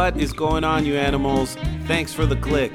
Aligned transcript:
What 0.00 0.16
is 0.16 0.32
going 0.32 0.64
on, 0.64 0.86
you 0.86 0.96
animals? 0.96 1.56
Thanks 1.84 2.14
for 2.14 2.24
the 2.24 2.36
click. 2.36 2.72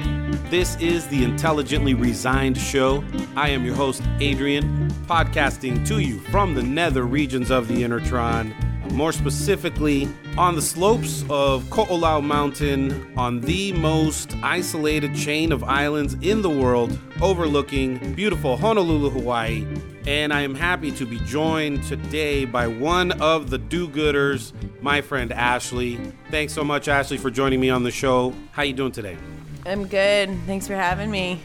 This 0.51 0.75
is 0.75 1.07
the 1.07 1.23
Intelligently 1.23 1.95
Resigned 1.95 2.55
Show. 2.55 3.03
I 3.35 3.49
am 3.49 3.65
your 3.65 3.73
host, 3.73 4.03
Adrian, 4.19 4.91
podcasting 5.07 5.88
to 5.88 5.97
you 5.97 6.19
from 6.19 6.53
the 6.53 6.61
nether 6.61 7.01
regions 7.01 7.49
of 7.49 7.67
the 7.67 7.81
Intertron, 7.81 8.53
more 8.91 9.11
specifically 9.11 10.07
on 10.38 10.53
the 10.53 10.61
slopes 10.61 11.23
of 11.27 11.63
Ko'olau 11.71 12.23
Mountain 12.23 13.11
on 13.17 13.41
the 13.41 13.73
most 13.73 14.35
isolated 14.44 15.16
chain 15.16 15.52
of 15.52 15.63
islands 15.63 16.13
in 16.21 16.44
the 16.44 16.49
world, 16.52 16.95
overlooking 17.23 18.13
beautiful 18.13 18.55
Honolulu, 18.55 19.09
Hawaii. 19.09 19.66
And 20.08 20.32
I 20.32 20.41
am 20.41 20.54
happy 20.54 20.91
to 20.91 21.05
be 21.05 21.18
joined 21.22 21.84
today 21.84 22.45
by 22.45 22.68
one 22.68 23.12
of 23.14 23.50
the 23.50 23.58
do-gooders, 23.58 24.54
my 24.80 25.02
friend 25.02 25.31
Ashley. 25.31 26.00
Thanks 26.30 26.54
so 26.54 26.64
much, 26.64 26.88
Ashley, 26.88 27.18
for 27.18 27.31
joining 27.31 27.59
me 27.59 27.72
on 27.72 27.81
the 27.81 27.90
show. 27.90 28.31
How 28.52 28.62
are 28.62 28.66
you 28.66 28.73
doing 28.73 28.91
today? 28.91 29.18
I'm 29.66 29.88
good. 29.88 30.30
Thanks 30.45 30.68
for 30.68 30.76
having 30.76 31.09
me. 31.09 31.40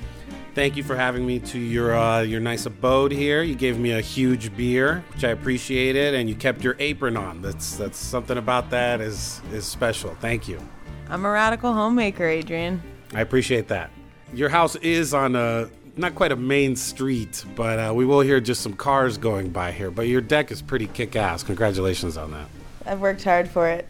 Thank 0.55 0.77
you 0.77 0.83
for 0.83 0.95
having 0.95 1.27
me 1.27 1.39
to 1.39 1.59
your 1.59 1.97
uh, 1.97 2.21
your 2.21 2.41
nice 2.41 2.67
abode 2.67 3.13
here. 3.13 3.43
You 3.43 3.55
gave 3.55 3.79
me 3.79 3.93
a 3.93 4.01
huge 4.03 4.55
beer, 4.55 5.03
which 5.15 5.25
I 5.25 5.29
appreciated, 5.29 6.15
and 6.15 6.29
you 6.29 6.35
kept 6.35 6.63
your 6.63 6.77
apron 6.81 7.17
on. 7.17 7.41
That's 7.41 7.77
that's 7.77 7.97
something 7.97 8.37
about 8.37 8.69
that 8.71 9.01
is 9.01 9.41
is 9.53 9.65
special. 9.65 10.15
Thank 10.21 10.49
you. 10.49 10.61
I'm 11.09 11.25
a 11.25 11.31
radical 11.31 11.73
homemaker, 11.73 12.27
Adrian. 12.27 12.83
I 13.15 13.23
appreciate 13.23 13.69
that. 13.69 13.91
Your 14.35 14.49
house 14.49 14.77
is 14.77 15.15
on 15.15 15.35
a 15.35 15.71
not 16.01 16.15
quite 16.15 16.33
a 16.33 16.37
main 16.37 16.77
street, 16.77 17.45
but 17.55 17.79
uh, 17.79 17.95
we 17.95 18.05
will 18.05 18.21
hear 18.21 18.41
just 18.41 18.63
some 18.63 18.75
cars 18.75 19.19
going 19.19 19.51
by 19.51 19.73
here. 19.73 19.91
But 19.91 20.09
your 20.09 20.21
deck 20.21 20.51
is 20.51 20.63
pretty 20.63 20.87
kick 20.87 21.17
ass. 21.17 21.43
Congratulations 21.43 22.17
on 22.17 22.33
that. 22.33 22.47
I've 22.87 23.01
worked 23.01 23.23
hard 23.23 23.49
for 23.49 23.69
it. 23.69 23.89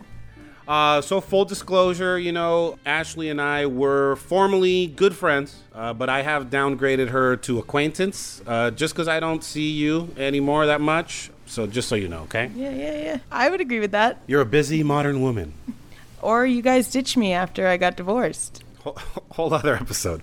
Uh, 0.70 1.00
so, 1.00 1.20
full 1.20 1.44
disclosure, 1.44 2.16
you 2.16 2.31
know, 2.31 2.78
Ashley 2.86 3.28
and 3.28 3.41
I 3.41 3.66
were 3.66 4.14
formerly 4.16 4.86
good 4.86 5.16
friends, 5.16 5.61
uh, 5.75 5.92
but 5.92 6.08
I 6.08 6.22
have 6.22 6.48
downgraded 6.48 7.08
her 7.08 7.36
to 7.38 7.58
acquaintance 7.58 8.41
uh, 8.47 8.70
just 8.70 8.94
because 8.94 9.08
I 9.08 9.19
don't 9.19 9.42
see 9.42 9.70
you 9.70 10.14
anymore 10.16 10.66
that 10.66 10.81
much. 10.81 11.31
So, 11.47 11.66
just 11.66 11.88
so 11.88 11.97
you 11.97 12.06
know, 12.06 12.20
okay? 12.22 12.53
Yeah, 12.55 12.70
yeah, 12.70 13.03
yeah. 13.03 13.19
I 13.33 13.50
would 13.50 13.61
agree 13.61 13.81
with 13.81 13.91
that. 13.91 14.22
You're 14.28 14.42
a 14.42 14.47
busy 14.47 14.84
modern 14.84 15.20
woman. 15.20 15.55
Or 16.22 16.47
you 16.47 16.62
guys 16.62 16.88
ditched 16.88 17.16
me 17.16 17.33
after 17.33 17.66
I 17.66 17.77
got 17.77 17.97
divorced. 17.97 18.62
Whole, 18.84 18.98
whole 19.33 19.53
other 19.53 19.75
episode. 19.75 20.22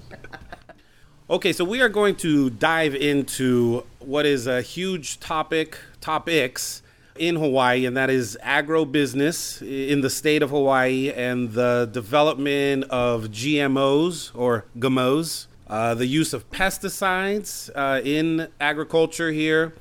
Okay, 1.29 1.51
so 1.51 1.65
we 1.65 1.81
are 1.81 1.89
going 1.89 2.15
to 2.15 2.49
dive 2.49 2.95
into 2.95 3.83
what 3.99 4.25
is 4.25 4.47
a 4.47 4.61
huge 4.61 5.19
topic, 5.19 5.77
topics 5.99 6.81
in 7.17 7.35
Hawaii, 7.35 7.85
and 7.85 7.97
that 7.97 8.09
is 8.09 8.37
agribusiness 8.41 9.61
in 9.61 9.99
the 9.99 10.09
state 10.09 10.41
of 10.41 10.51
Hawaii 10.51 11.11
and 11.11 11.51
the 11.51 11.89
development 11.91 12.85
of 12.85 13.25
GMOs 13.25 14.31
or 14.35 14.67
GMOs, 14.79 15.47
uh, 15.69 15.93
the 15.95 16.05
use 16.05 16.33
of 16.33 16.49
pesticides 16.49 17.69
uh, 17.75 17.99
in 18.05 18.47
agriculture 18.61 19.33
here. 19.33 19.73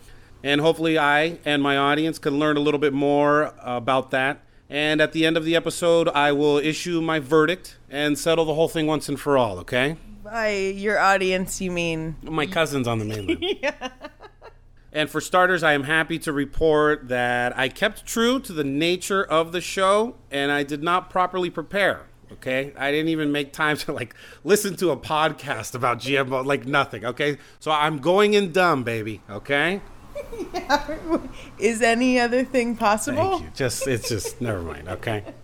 And 0.43 0.61
hopefully, 0.61 0.99
I 0.99 1.39
and 1.45 1.63
my 1.63 1.77
audience 1.77 2.19
can 2.19 2.41
learn 2.41 2.57
a 2.57 2.61
little 2.61 2.81
bit 2.81 2.93
more 2.93 3.55
about 3.61 4.11
that. 4.11 4.41
And 4.69 5.01
at 5.01 5.13
the 5.13 5.25
end 5.25 5.37
of 5.37 5.45
the 5.45 5.55
episode, 5.55 6.09
I 6.09 6.33
will 6.33 6.59
issue 6.59 7.01
my 7.01 7.21
verdict 7.21 7.77
and 7.89 8.19
settle 8.19 8.45
the 8.47 8.55
whole 8.55 8.69
thing 8.69 8.89
once 8.89 9.09
and 9.09 9.21
for 9.21 9.39
all, 9.39 9.61
okay? 9.61 9.97
By 10.27 10.57
your 10.75 10.99
audience, 10.99 11.61
you 11.61 11.71
mean? 11.71 12.17
My 12.21 12.47
cousins 12.47 12.89
on 12.89 12.99
the 12.99 13.05
mainland. 13.05 13.39
yeah. 13.63 13.91
And 14.93 15.09
for 15.09 15.21
starters, 15.21 15.63
I 15.63 15.73
am 15.73 15.85
happy 15.85 16.19
to 16.21 16.33
report 16.33 17.07
that 17.07 17.57
I 17.57 17.69
kept 17.69 18.05
true 18.05 18.41
to 18.41 18.53
the 18.53 18.65
nature 18.65 19.23
of 19.23 19.53
the 19.53 19.61
show 19.61 20.17
and 20.33 20.51
I 20.51 20.65
did 20.65 20.83
not 20.83 21.11
properly 21.11 21.49
prepare. 21.49 22.07
Okay. 22.33 22.73
I 22.77 22.91
didn't 22.91 23.11
even 23.11 23.31
make 23.31 23.53
time 23.53 23.77
to 23.77 23.93
like 23.93 24.17
listen 24.43 24.75
to 24.77 24.91
a 24.91 24.97
podcast 24.97 25.77
about 25.77 26.01
GMO, 26.01 26.45
like 26.45 26.67
nothing. 26.67 27.05
Okay. 27.05 27.39
So 27.61 27.71
I'm 27.71 27.99
going 28.01 28.35
in 28.35 28.51
dumb, 28.51 28.83
baby. 28.83 29.21
Okay. 29.31 29.81
yeah. 30.53 30.97
Is 31.61 31.83
any 31.83 32.19
other 32.19 32.43
thing 32.43 32.75
possible? 32.75 33.39
Thank 33.39 33.43
you. 33.43 33.51
Just, 33.55 33.87
it's 33.87 34.09
just, 34.09 34.41
never 34.41 34.61
mind. 34.61 34.89
Okay. 34.89 35.23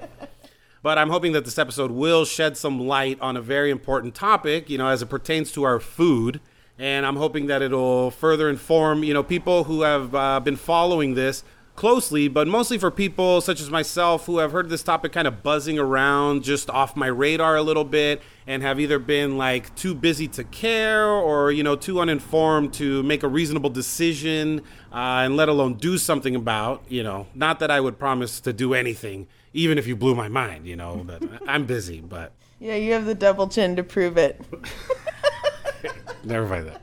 But 0.82 0.98
I'm 0.98 1.10
hoping 1.10 1.30
that 1.32 1.44
this 1.44 1.58
episode 1.58 1.92
will 1.92 2.24
shed 2.24 2.56
some 2.56 2.80
light 2.80 3.20
on 3.20 3.36
a 3.36 3.40
very 3.40 3.70
important 3.70 4.16
topic, 4.16 4.68
you 4.68 4.78
know, 4.78 4.88
as 4.88 5.00
it 5.00 5.06
pertains 5.06 5.52
to 5.52 5.62
our 5.62 5.78
food. 5.78 6.40
And 6.76 7.06
I'm 7.06 7.16
hoping 7.16 7.46
that 7.46 7.62
it'll 7.62 8.10
further 8.10 8.50
inform 8.50 9.04
you 9.04 9.14
know 9.14 9.22
people 9.22 9.64
who 9.64 9.82
have 9.82 10.14
uh, 10.14 10.40
been 10.40 10.56
following 10.56 11.14
this 11.14 11.44
closely, 11.76 12.26
but 12.26 12.48
mostly 12.48 12.78
for 12.78 12.90
people 12.90 13.40
such 13.40 13.60
as 13.60 13.70
myself 13.70 14.26
who 14.26 14.38
have 14.38 14.50
heard 14.50 14.68
this 14.68 14.82
topic 14.82 15.12
kind 15.12 15.28
of 15.28 15.42
buzzing 15.42 15.78
around 15.78 16.42
just 16.42 16.68
off 16.68 16.96
my 16.96 17.06
radar 17.06 17.56
a 17.56 17.62
little 17.62 17.84
bit 17.84 18.20
and 18.46 18.62
have 18.62 18.78
either 18.80 18.98
been 18.98 19.38
like 19.38 19.74
too 19.76 19.94
busy 19.94 20.26
to 20.28 20.42
care 20.44 21.08
or 21.08 21.52
you 21.52 21.62
know 21.62 21.76
too 21.76 22.00
uninformed 22.00 22.72
to 22.72 23.02
make 23.04 23.22
a 23.22 23.28
reasonable 23.28 23.70
decision 23.70 24.60
uh, 24.92 25.22
and 25.22 25.36
let 25.36 25.48
alone 25.48 25.74
do 25.74 25.96
something 25.96 26.34
about 26.34 26.82
you 26.88 27.04
know. 27.04 27.28
Not 27.34 27.60
that 27.60 27.70
I 27.70 27.80
would 27.80 28.00
promise 28.00 28.40
to 28.40 28.52
do 28.52 28.74
anything 28.74 29.28
even 29.52 29.78
if 29.78 29.86
you 29.86 29.96
blew 29.96 30.14
my 30.14 30.28
mind 30.28 30.66
you 30.66 30.76
know 30.76 31.02
that 31.04 31.22
I'm 31.46 31.66
busy 31.66 32.00
but 32.00 32.32
yeah 32.58 32.76
you 32.76 32.92
have 32.92 33.04
the 33.04 33.14
double 33.14 33.48
chin 33.48 33.76
to 33.76 33.82
prove 33.82 34.16
it. 34.16 34.40
Never 36.24 36.46
mind 36.46 36.68
that. 36.68 36.82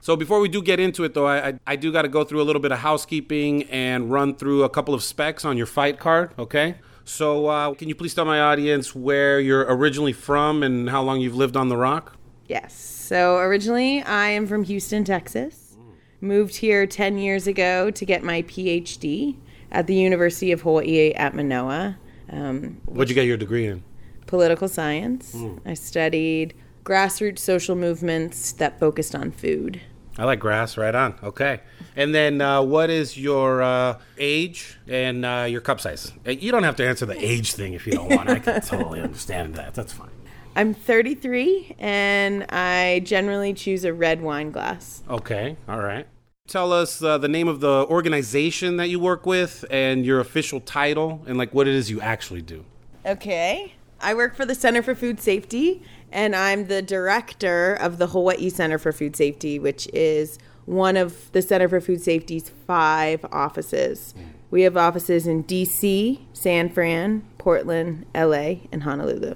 So 0.00 0.14
before 0.14 0.38
we 0.38 0.48
do 0.48 0.62
get 0.62 0.78
into 0.78 1.02
it, 1.02 1.14
though, 1.14 1.26
I, 1.26 1.58
I 1.66 1.74
do 1.74 1.90
got 1.90 2.02
to 2.02 2.08
go 2.08 2.22
through 2.22 2.40
a 2.40 2.44
little 2.44 2.62
bit 2.62 2.70
of 2.70 2.78
housekeeping 2.78 3.64
and 3.64 4.08
run 4.08 4.36
through 4.36 4.62
a 4.62 4.68
couple 4.68 4.94
of 4.94 5.02
specs 5.02 5.44
on 5.44 5.56
your 5.56 5.66
fight 5.66 5.98
card. 5.98 6.32
Okay. 6.38 6.76
So 7.04 7.46
uh, 7.46 7.74
can 7.74 7.88
you 7.88 7.96
please 7.96 8.14
tell 8.14 8.24
my 8.24 8.40
audience 8.40 8.94
where 8.94 9.40
you're 9.40 9.66
originally 9.68 10.12
from 10.12 10.62
and 10.62 10.90
how 10.90 11.02
long 11.02 11.20
you've 11.20 11.34
lived 11.34 11.56
on 11.56 11.68
the 11.68 11.76
Rock? 11.76 12.16
Yes. 12.46 12.72
So 12.72 13.38
originally, 13.38 14.00
I 14.02 14.28
am 14.28 14.46
from 14.46 14.62
Houston, 14.62 15.02
Texas. 15.02 15.76
Moved 16.20 16.56
here 16.56 16.86
10 16.86 17.18
years 17.18 17.48
ago 17.48 17.90
to 17.90 18.04
get 18.04 18.22
my 18.22 18.42
PhD 18.42 19.36
at 19.70 19.86
the 19.86 19.94
University 19.94 20.52
of 20.52 20.62
Hawaii 20.62 21.12
at 21.12 21.34
Manoa. 21.34 21.98
Um, 22.30 22.80
What'd 22.86 23.08
you 23.08 23.14
get 23.14 23.26
your 23.26 23.36
degree 23.36 23.66
in? 23.66 23.82
Political 24.26 24.68
science. 24.68 25.34
Mm. 25.34 25.60
I 25.64 25.74
studied 25.74 26.54
grassroots 26.84 27.38
social 27.40 27.76
movements 27.76 28.52
that 28.52 28.78
focused 28.80 29.14
on 29.14 29.30
food. 29.30 29.80
I 30.18 30.24
like 30.24 30.40
grass. 30.40 30.76
Right 30.76 30.94
on. 30.94 31.18
Okay. 31.22 31.60
And 31.94 32.14
then, 32.14 32.40
uh, 32.40 32.62
what 32.62 32.90
is 32.90 33.16
your 33.16 33.62
uh, 33.62 33.98
age 34.18 34.78
and 34.88 35.24
uh, 35.24 35.46
your 35.48 35.60
cup 35.60 35.80
size? 35.80 36.12
Uh, 36.26 36.30
you 36.30 36.50
don't 36.50 36.62
have 36.62 36.76
to 36.76 36.86
answer 36.86 37.06
the 37.06 37.22
age 37.22 37.52
thing 37.52 37.74
if 37.74 37.86
you 37.86 37.92
don't 37.92 38.08
want. 38.08 38.28
I 38.28 38.38
can 38.38 38.60
totally 38.62 39.00
understand 39.00 39.54
that. 39.56 39.74
That's 39.74 39.92
fine. 39.92 40.10
I'm 40.54 40.72
33, 40.72 41.76
and 41.78 42.44
I 42.48 43.02
generally 43.04 43.52
choose 43.52 43.84
a 43.84 43.92
red 43.92 44.22
wine 44.22 44.50
glass. 44.52 45.02
Okay. 45.08 45.56
All 45.68 45.80
right. 45.80 46.06
Tell 46.46 46.72
us 46.72 47.02
uh, 47.02 47.18
the 47.18 47.28
name 47.28 47.48
of 47.48 47.60
the 47.60 47.86
organization 47.86 48.76
that 48.76 48.88
you 48.88 49.00
work 49.00 49.26
with 49.26 49.64
and 49.70 50.06
your 50.06 50.20
official 50.20 50.60
title 50.60 51.22
and 51.26 51.36
like 51.36 51.52
what 51.52 51.66
it 51.66 51.74
is 51.74 51.90
you 51.90 52.00
actually 52.00 52.42
do. 52.42 52.64
Okay. 53.04 53.72
I 54.00 54.14
work 54.14 54.36
for 54.36 54.44
the 54.44 54.54
Center 54.54 54.82
for 54.82 54.94
Food 54.94 55.20
Safety, 55.20 55.82
and 56.12 56.36
I'm 56.36 56.66
the 56.66 56.82
director 56.82 57.74
of 57.74 57.98
the 57.98 58.08
Hawaii 58.08 58.50
Center 58.50 58.78
for 58.78 58.92
Food 58.92 59.16
Safety, 59.16 59.58
which 59.58 59.88
is 59.92 60.38
one 60.66 60.96
of 60.96 61.32
the 61.32 61.40
Center 61.40 61.68
for 61.68 61.80
Food 61.80 62.02
Safety's 62.02 62.50
five 62.66 63.24
offices. 63.32 64.14
We 64.50 64.62
have 64.62 64.76
offices 64.76 65.26
in 65.26 65.44
DC, 65.44 66.20
San 66.32 66.68
Fran, 66.68 67.24
Portland, 67.38 68.06
LA, 68.14 68.56
and 68.70 68.82
Honolulu. 68.82 69.34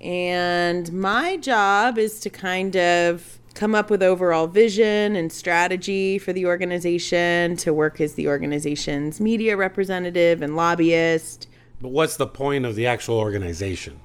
And 0.00 0.92
my 0.92 1.36
job 1.36 1.98
is 1.98 2.20
to 2.20 2.30
kind 2.30 2.76
of 2.76 3.40
come 3.56 3.74
up 3.74 3.90
with 3.90 4.04
overall 4.04 4.46
vision 4.46 5.16
and 5.16 5.32
strategy 5.32 6.18
for 6.18 6.32
the 6.32 6.46
organization, 6.46 7.56
to 7.56 7.74
work 7.74 8.00
as 8.00 8.14
the 8.14 8.28
organization's 8.28 9.20
media 9.20 9.56
representative 9.56 10.42
and 10.42 10.54
lobbyist 10.54 11.48
but 11.80 11.90
what's 11.90 12.16
the 12.16 12.26
point 12.26 12.64
of 12.64 12.74
the 12.74 12.86
actual 12.86 13.18
organization? 13.18 14.00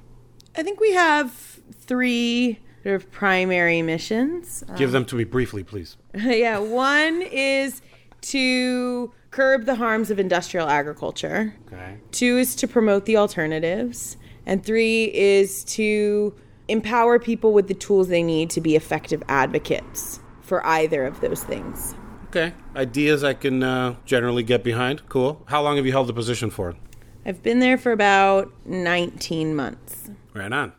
I 0.56 0.62
think 0.62 0.80
we 0.80 0.92
have 0.92 1.32
three 1.72 2.58
sort 2.82 2.96
of 2.96 3.10
primary 3.10 3.82
missions. 3.82 4.62
Give 4.76 4.90
um, 4.90 4.92
them 4.92 5.04
to 5.06 5.16
me 5.16 5.24
briefly, 5.24 5.64
please. 5.64 5.96
yeah, 6.14 6.58
one 6.58 7.22
is 7.22 7.80
to 8.22 9.12
curb 9.30 9.64
the 9.64 9.76
harms 9.76 10.10
of 10.10 10.18
industrial 10.18 10.68
agriculture. 10.68 11.54
Okay. 11.66 11.96
Two 12.10 12.38
is 12.38 12.54
to 12.56 12.68
promote 12.68 13.06
the 13.06 13.16
alternatives, 13.16 14.16
and 14.44 14.62
three 14.64 15.04
is 15.14 15.64
to 15.64 16.34
empower 16.72 17.18
people 17.18 17.52
with 17.52 17.68
the 17.68 17.74
tools 17.74 18.08
they 18.08 18.22
need 18.22 18.50
to 18.50 18.60
be 18.60 18.74
effective 18.74 19.22
advocates 19.28 20.20
for 20.40 20.64
either 20.66 21.06
of 21.06 21.20
those 21.20 21.44
things. 21.44 21.94
Okay, 22.26 22.54
ideas 22.74 23.22
I 23.22 23.34
can 23.34 23.62
uh, 23.62 23.96
generally 24.04 24.42
get 24.42 24.64
behind. 24.64 25.08
Cool. 25.08 25.42
How 25.46 25.62
long 25.62 25.76
have 25.76 25.84
you 25.84 25.92
held 25.92 26.08
the 26.08 26.14
position 26.14 26.50
for? 26.50 26.74
I've 27.24 27.42
been 27.42 27.60
there 27.60 27.78
for 27.78 27.92
about 27.92 28.50
19 28.66 29.54
months. 29.54 30.10
Right 30.34 30.52
on. 30.52 30.72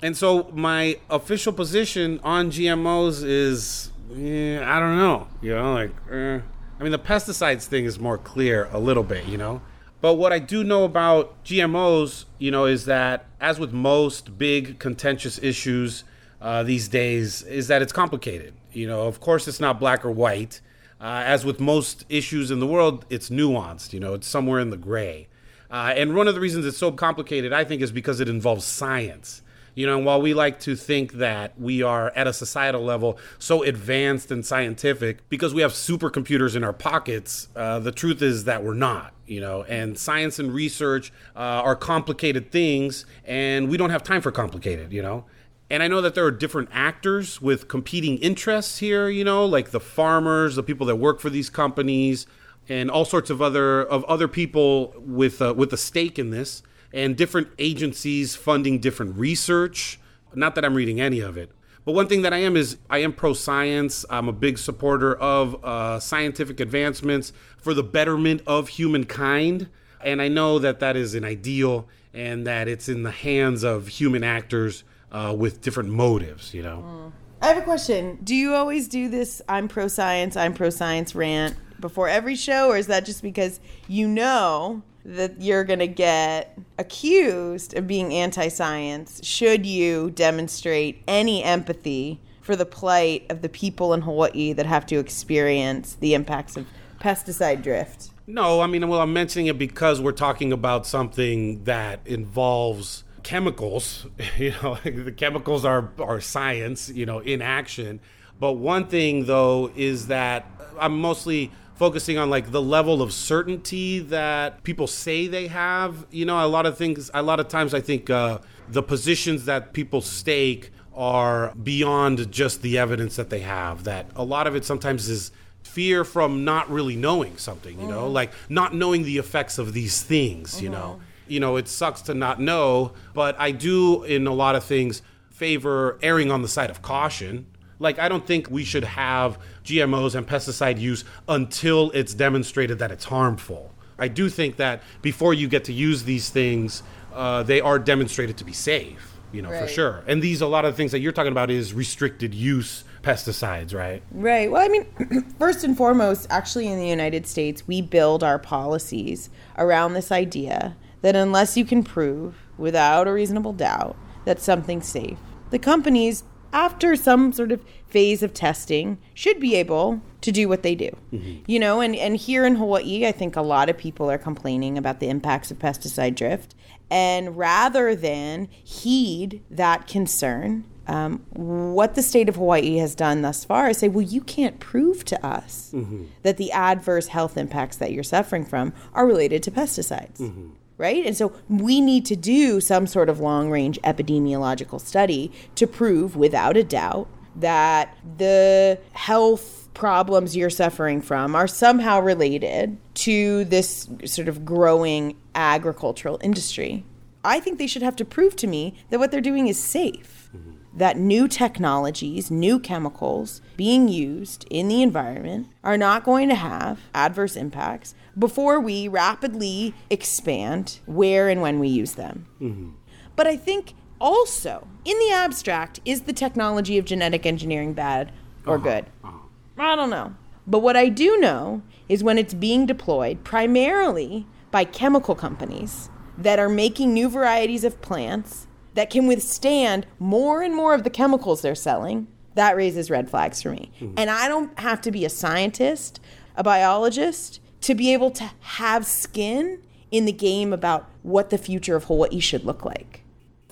And 0.00 0.16
so 0.16 0.50
my 0.52 0.98
official 1.10 1.52
position 1.52 2.20
on 2.24 2.50
GMOs 2.50 3.24
is, 3.24 3.92
eh, 4.16 4.60
I 4.64 4.80
don't 4.80 4.96
know, 4.96 5.28
you 5.40 5.54
know, 5.54 5.74
like, 5.74 5.90
eh. 6.10 6.40
I 6.78 6.82
mean, 6.82 6.92
the 6.92 6.98
pesticides 6.98 7.66
thing 7.66 7.84
is 7.84 7.98
more 7.98 8.18
clear 8.18 8.68
a 8.72 8.78
little 8.78 9.04
bit, 9.04 9.26
you 9.26 9.38
know. 9.38 9.60
But 10.02 10.14
what 10.14 10.32
I 10.32 10.40
do 10.40 10.64
know 10.64 10.82
about 10.82 11.44
GMOs, 11.44 12.24
you 12.38 12.50
know, 12.50 12.66
is 12.66 12.86
that 12.86 13.24
as 13.40 13.60
with 13.60 13.72
most 13.72 14.36
big 14.36 14.80
contentious 14.80 15.38
issues 15.40 16.02
uh, 16.40 16.64
these 16.64 16.88
days, 16.88 17.42
is 17.42 17.68
that 17.68 17.82
it's 17.82 17.92
complicated. 17.92 18.52
You 18.72 18.88
know, 18.88 19.06
of 19.06 19.20
course, 19.20 19.46
it's 19.46 19.60
not 19.60 19.78
black 19.78 20.04
or 20.04 20.10
white. 20.10 20.60
Uh, 21.00 21.22
as 21.24 21.44
with 21.44 21.60
most 21.60 22.04
issues 22.08 22.50
in 22.50 22.58
the 22.58 22.66
world, 22.66 23.06
it's 23.10 23.30
nuanced. 23.30 23.92
You 23.92 24.00
know, 24.00 24.14
it's 24.14 24.26
somewhere 24.26 24.58
in 24.58 24.70
the 24.70 24.76
gray. 24.76 25.28
Uh, 25.70 25.94
and 25.96 26.16
one 26.16 26.26
of 26.26 26.34
the 26.34 26.40
reasons 26.40 26.66
it's 26.66 26.78
so 26.78 26.90
complicated, 26.90 27.52
I 27.52 27.62
think, 27.62 27.80
is 27.80 27.92
because 27.92 28.18
it 28.18 28.28
involves 28.28 28.64
science. 28.64 29.40
You 29.74 29.86
know, 29.86 29.96
and 29.96 30.04
while 30.04 30.20
we 30.20 30.34
like 30.34 30.60
to 30.60 30.76
think 30.76 31.14
that 31.14 31.58
we 31.58 31.82
are 31.82 32.12
at 32.14 32.26
a 32.26 32.32
societal 32.32 32.82
level 32.82 33.18
so 33.38 33.62
advanced 33.62 34.30
and 34.30 34.44
scientific 34.44 35.26
because 35.30 35.54
we 35.54 35.62
have 35.62 35.72
supercomputers 35.72 36.54
in 36.54 36.62
our 36.62 36.74
pockets, 36.74 37.48
uh, 37.56 37.78
the 37.78 37.92
truth 37.92 38.20
is 38.20 38.44
that 38.44 38.62
we're 38.62 38.74
not. 38.74 39.14
You 39.26 39.40
know, 39.40 39.62
and 39.62 39.98
science 39.98 40.38
and 40.38 40.52
research 40.52 41.10
uh, 41.34 41.38
are 41.38 41.76
complicated 41.76 42.50
things, 42.50 43.06
and 43.24 43.70
we 43.70 43.78
don't 43.78 43.90
have 43.90 44.02
time 44.02 44.20
for 44.20 44.30
complicated. 44.30 44.92
You 44.92 45.00
know, 45.00 45.24
and 45.70 45.82
I 45.82 45.88
know 45.88 46.02
that 46.02 46.14
there 46.14 46.26
are 46.26 46.30
different 46.30 46.68
actors 46.70 47.40
with 47.40 47.66
competing 47.66 48.18
interests 48.18 48.78
here. 48.78 49.08
You 49.08 49.24
know, 49.24 49.46
like 49.46 49.70
the 49.70 49.80
farmers, 49.80 50.56
the 50.56 50.62
people 50.62 50.86
that 50.86 50.96
work 50.96 51.18
for 51.18 51.30
these 51.30 51.48
companies, 51.48 52.26
and 52.68 52.90
all 52.90 53.06
sorts 53.06 53.30
of 53.30 53.40
other 53.40 53.82
of 53.82 54.04
other 54.04 54.28
people 54.28 54.92
with 54.98 55.40
uh, 55.40 55.54
with 55.56 55.72
a 55.72 55.78
stake 55.78 56.18
in 56.18 56.28
this 56.28 56.62
and 56.92 57.16
different 57.16 57.48
agencies 57.58 58.36
funding 58.36 58.78
different 58.78 59.16
research. 59.16 59.98
Not 60.34 60.54
that 60.54 60.64
I'm 60.64 60.74
reading 60.74 61.00
any 61.00 61.20
of 61.20 61.36
it. 61.36 61.50
But 61.84 61.92
one 61.92 62.06
thing 62.06 62.22
that 62.22 62.32
I 62.32 62.38
am 62.38 62.56
is 62.56 62.76
I 62.88 62.98
am 62.98 63.12
pro 63.12 63.32
science. 63.32 64.04
I'm 64.08 64.28
a 64.28 64.32
big 64.32 64.58
supporter 64.58 65.14
of 65.14 65.62
uh, 65.64 65.98
scientific 65.98 66.60
advancements 66.60 67.32
for 67.58 67.74
the 67.74 67.82
betterment 67.82 68.42
of 68.46 68.68
humankind. 68.68 69.68
And 70.00 70.22
I 70.22 70.28
know 70.28 70.58
that 70.58 70.80
that 70.80 70.96
is 70.96 71.14
an 71.14 71.24
ideal 71.24 71.88
and 72.14 72.46
that 72.46 72.68
it's 72.68 72.88
in 72.88 73.02
the 73.02 73.10
hands 73.10 73.64
of 73.64 73.88
human 73.88 74.22
actors 74.22 74.84
uh, 75.10 75.34
with 75.36 75.60
different 75.60 75.90
motives, 75.90 76.54
you 76.54 76.62
know? 76.62 77.12
I 77.40 77.48
have 77.48 77.58
a 77.58 77.62
question. 77.62 78.18
Do 78.22 78.34
you 78.34 78.54
always 78.54 78.86
do 78.86 79.08
this 79.08 79.42
I'm 79.48 79.66
pro 79.66 79.88
science, 79.88 80.36
I'm 80.36 80.54
pro 80.54 80.70
science 80.70 81.14
rant 81.14 81.56
before 81.80 82.08
every 82.08 82.36
show, 82.36 82.68
or 82.68 82.76
is 82.76 82.86
that 82.86 83.04
just 83.04 83.22
because 83.22 83.58
you 83.88 84.06
know 84.06 84.82
that 85.04 85.40
you're 85.40 85.64
going 85.64 85.78
to 85.80 85.86
get 85.86 86.58
accused 86.78 87.76
of 87.76 87.86
being 87.86 88.12
anti 88.12 88.48
science 88.48 89.24
should 89.24 89.66
you 89.66 90.10
demonstrate 90.10 91.02
any 91.08 91.42
empathy 91.42 92.20
for 92.40 92.56
the 92.56 92.66
plight 92.66 93.24
of 93.30 93.42
the 93.42 93.48
people 93.48 93.94
in 93.94 94.02
Hawaii 94.02 94.52
that 94.52 94.66
have 94.66 94.84
to 94.86 94.98
experience 94.98 95.94
the 95.94 96.14
impacts 96.14 96.56
of 96.56 96.66
pesticide 97.00 97.62
drift. 97.62 98.10
No, 98.26 98.60
I 98.60 98.66
mean, 98.66 98.88
well, 98.88 99.00
I'm 99.00 99.12
mentioning 99.12 99.46
it 99.46 99.58
because 99.58 100.00
we're 100.00 100.12
talking 100.12 100.52
about 100.52 100.86
something 100.86 101.64
that 101.64 102.00
involves 102.04 103.04
chemicals. 103.22 104.06
You 104.38 104.54
know, 104.62 104.74
the 104.84 105.12
chemicals 105.12 105.64
are, 105.64 105.90
are 105.98 106.20
science, 106.20 106.88
you 106.88 107.06
know, 107.06 107.18
in 107.18 107.42
action. 107.42 108.00
But 108.38 108.54
one 108.54 108.86
thing, 108.88 109.26
though, 109.26 109.70
is 109.76 110.08
that 110.08 110.46
I'm 110.78 111.00
mostly 111.00 111.52
focusing 111.82 112.16
on 112.16 112.30
like 112.30 112.52
the 112.52 112.62
level 112.62 113.02
of 113.02 113.12
certainty 113.12 113.98
that 113.98 114.62
people 114.62 114.86
say 114.86 115.26
they 115.26 115.48
have. 115.48 116.06
You 116.12 116.24
know, 116.24 116.38
a 116.38 116.46
lot 116.46 116.64
of 116.64 116.78
things, 116.78 117.10
a 117.12 117.24
lot 117.24 117.40
of 117.40 117.48
times 117.48 117.74
I 117.74 117.80
think 117.80 118.08
uh, 118.08 118.38
the 118.68 118.84
positions 118.84 119.46
that 119.46 119.72
people 119.72 120.00
stake 120.00 120.70
are 120.94 121.52
beyond 121.60 122.30
just 122.30 122.62
the 122.62 122.78
evidence 122.78 123.16
that 123.16 123.30
they 123.30 123.40
have. 123.40 123.82
That 123.82 124.06
a 124.14 124.22
lot 124.22 124.46
of 124.46 124.54
it 124.54 124.64
sometimes 124.64 125.08
is 125.08 125.32
fear 125.64 126.04
from 126.04 126.44
not 126.44 126.70
really 126.70 126.94
knowing 126.94 127.36
something, 127.36 127.80
you 127.80 127.88
know, 127.88 128.08
mm. 128.08 128.12
like 128.12 128.30
not 128.48 128.72
knowing 128.72 129.02
the 129.02 129.18
effects 129.18 129.58
of 129.58 129.72
these 129.72 130.04
things, 130.04 130.62
you 130.62 130.70
mm-hmm. 130.70 130.78
know. 130.78 131.00
You 131.26 131.40
know, 131.40 131.56
it 131.56 131.66
sucks 131.66 132.02
to 132.02 132.14
not 132.14 132.40
know, 132.40 132.92
but 133.12 133.34
I 133.40 133.50
do 133.50 134.04
in 134.04 134.28
a 134.28 134.32
lot 134.32 134.54
of 134.54 134.62
things 134.62 135.02
favor 135.30 135.98
erring 136.00 136.30
on 136.30 136.42
the 136.42 136.48
side 136.48 136.70
of 136.70 136.80
caution 136.80 137.46
like, 137.82 137.98
I 137.98 138.08
don't 138.08 138.26
think 138.26 138.50
we 138.50 138.64
should 138.64 138.84
have 138.84 139.38
GMOs 139.64 140.14
and 140.14 140.26
pesticide 140.26 140.80
use 140.80 141.04
until 141.28 141.90
it's 141.90 142.14
demonstrated 142.14 142.78
that 142.78 142.90
it's 142.90 143.04
harmful. 143.04 143.74
I 143.98 144.08
do 144.08 144.28
think 144.28 144.56
that 144.56 144.82
before 145.02 145.34
you 145.34 145.48
get 145.48 145.64
to 145.64 145.72
use 145.72 146.04
these 146.04 146.30
things, 146.30 146.82
uh, 147.12 147.42
they 147.42 147.60
are 147.60 147.78
demonstrated 147.78 148.36
to 148.38 148.44
be 148.44 148.52
safe, 148.52 149.14
you 149.32 149.42
know, 149.42 149.50
right. 149.50 149.62
for 149.62 149.68
sure. 149.68 150.02
And 150.06 150.22
these, 150.22 150.40
a 150.40 150.46
lot 150.46 150.64
of 150.64 150.72
the 150.72 150.76
things 150.76 150.92
that 150.92 151.00
you're 151.00 151.12
talking 151.12 151.32
about 151.32 151.50
is 151.50 151.74
restricted 151.74 152.34
use 152.34 152.84
pesticides, 153.02 153.74
right? 153.74 154.02
Right. 154.10 154.50
Well, 154.50 154.64
I 154.64 154.68
mean, 154.68 155.34
first 155.38 155.64
and 155.64 155.76
foremost, 155.76 156.26
actually, 156.30 156.68
in 156.68 156.78
the 156.78 156.88
United 156.88 157.26
States, 157.26 157.66
we 157.66 157.82
build 157.82 158.24
our 158.24 158.38
policies 158.38 159.28
around 159.58 159.92
this 159.92 160.10
idea 160.10 160.76
that 161.02 161.16
unless 161.16 161.56
you 161.56 161.64
can 161.64 161.82
prove 161.82 162.36
without 162.56 163.08
a 163.08 163.12
reasonable 163.12 163.52
doubt 163.52 163.96
that 164.24 164.40
something's 164.40 164.86
safe, 164.86 165.18
the 165.50 165.58
companies 165.58 166.24
after 166.52 166.96
some 166.96 167.32
sort 167.32 167.52
of 167.52 167.64
phase 167.86 168.22
of 168.22 168.32
testing 168.32 168.98
should 169.14 169.38
be 169.40 169.54
able 169.54 170.00
to 170.20 170.32
do 170.32 170.48
what 170.48 170.62
they 170.62 170.74
do 170.74 170.90
mm-hmm. 171.12 171.42
you 171.46 171.58
know 171.58 171.80
and, 171.80 171.94
and 171.96 172.16
here 172.16 172.44
in 172.44 172.56
hawaii 172.56 173.06
i 173.06 173.12
think 173.12 173.36
a 173.36 173.42
lot 173.42 173.68
of 173.68 173.76
people 173.76 174.10
are 174.10 174.18
complaining 174.18 174.78
about 174.78 175.00
the 175.00 175.08
impacts 175.08 175.50
of 175.50 175.58
pesticide 175.58 176.14
drift 176.14 176.54
and 176.90 177.36
rather 177.36 177.94
than 177.94 178.48
heed 178.62 179.42
that 179.50 179.86
concern 179.86 180.64
um, 180.86 181.24
what 181.30 181.94
the 181.94 182.02
state 182.02 182.28
of 182.28 182.34
Hawaii 182.34 182.78
has 182.78 182.96
done 182.96 183.22
thus 183.22 183.44
far 183.44 183.70
is 183.70 183.78
say, 183.78 183.88
well, 183.88 184.02
you 184.02 184.20
can't 184.20 184.58
prove 184.58 185.04
to 185.06 185.26
us 185.26 185.70
mm-hmm. 185.72 186.06
that 186.22 186.38
the 186.38 186.50
adverse 186.50 187.06
health 187.06 187.36
impacts 187.36 187.76
that 187.76 187.92
you're 187.92 188.02
suffering 188.02 188.44
from 188.44 188.72
are 188.92 189.06
related 189.06 189.44
to 189.44 189.52
pesticides. 189.52 190.18
Mm-hmm 190.18 190.50
right? 190.82 191.06
And 191.06 191.16
so 191.16 191.32
we 191.48 191.80
need 191.80 192.04
to 192.06 192.16
do 192.16 192.60
some 192.60 192.88
sort 192.88 193.08
of 193.08 193.20
long 193.20 193.50
range 193.50 193.78
epidemiological 193.84 194.80
study 194.80 195.30
to 195.54 195.66
prove 195.68 196.16
without 196.16 196.56
a 196.56 196.64
doubt 196.64 197.08
that 197.36 197.96
the 198.18 198.80
health 198.92 199.68
problems 199.74 200.36
you're 200.36 200.50
suffering 200.50 201.00
from 201.00 201.36
are 201.36 201.46
somehow 201.46 202.00
related 202.00 202.76
to 202.94 203.44
this 203.44 203.88
sort 204.04 204.26
of 204.26 204.44
growing 204.44 205.16
agricultural 205.36 206.18
industry. 206.20 206.84
I 207.24 207.38
think 207.38 207.58
they 207.58 207.68
should 207.68 207.82
have 207.82 207.96
to 207.96 208.04
prove 208.04 208.34
to 208.36 208.48
me 208.48 208.74
that 208.90 208.98
what 208.98 209.12
they're 209.12 209.20
doing 209.20 209.46
is 209.46 209.58
safe. 209.58 210.30
That 210.74 210.96
new 210.96 211.28
technologies, 211.28 212.30
new 212.30 212.58
chemicals 212.58 213.40
being 213.56 213.88
used 213.88 214.46
in 214.50 214.66
the 214.66 214.82
environment 214.82 215.48
are 215.62 215.76
not 215.76 216.02
going 216.02 216.28
to 216.30 216.34
have 216.34 216.80
adverse 216.92 217.36
impacts 217.36 217.94
before 218.18 218.60
we 218.60 218.88
rapidly 218.88 219.74
expand 219.90 220.80
where 220.86 221.28
and 221.28 221.40
when 221.40 221.58
we 221.58 221.68
use 221.68 221.94
them. 221.94 222.26
Mm-hmm. 222.40 222.70
But 223.16 223.26
I 223.26 223.36
think 223.36 223.74
also, 224.00 224.66
in 224.84 224.98
the 224.98 225.12
abstract, 225.12 225.80
is 225.84 226.02
the 226.02 226.12
technology 226.12 226.76
of 226.78 226.84
genetic 226.84 227.24
engineering 227.24 227.72
bad 227.72 228.12
or 228.46 228.56
uh-huh. 228.56 228.64
good? 228.64 228.86
Uh-huh. 229.04 229.18
I 229.58 229.76
don't 229.76 229.90
know. 229.90 230.14
But 230.46 230.58
what 230.58 230.76
I 230.76 230.88
do 230.88 231.18
know 231.18 231.62
is 231.88 232.02
when 232.02 232.18
it's 232.18 232.34
being 232.34 232.66
deployed 232.66 233.22
primarily 233.22 234.26
by 234.50 234.64
chemical 234.64 235.14
companies 235.14 235.88
that 236.18 236.38
are 236.38 236.48
making 236.48 236.92
new 236.92 237.08
varieties 237.08 237.64
of 237.64 237.80
plants 237.80 238.46
that 238.74 238.90
can 238.90 239.06
withstand 239.06 239.86
more 239.98 240.42
and 240.42 240.54
more 240.54 240.74
of 240.74 240.82
the 240.82 240.90
chemicals 240.90 241.42
they're 241.42 241.54
selling, 241.54 242.08
that 242.34 242.56
raises 242.56 242.90
red 242.90 243.10
flags 243.10 243.42
for 243.42 243.50
me. 243.50 243.70
Mm-hmm. 243.80 243.94
And 243.96 244.10
I 244.10 244.28
don't 244.28 244.58
have 244.58 244.80
to 244.82 244.90
be 244.90 245.04
a 245.04 245.10
scientist, 245.10 246.00
a 246.34 246.42
biologist, 246.42 247.40
to 247.62 247.74
be 247.74 247.92
able 247.92 248.10
to 248.12 248.30
have 248.40 248.86
skin 248.86 249.62
in 249.90 250.04
the 250.04 250.12
game 250.12 250.52
about 250.52 250.88
what 251.02 251.30
the 251.30 251.38
future 251.38 251.76
of 251.76 251.84
Hawaii 251.84 252.20
should 252.20 252.44
look 252.44 252.64
like. 252.64 253.02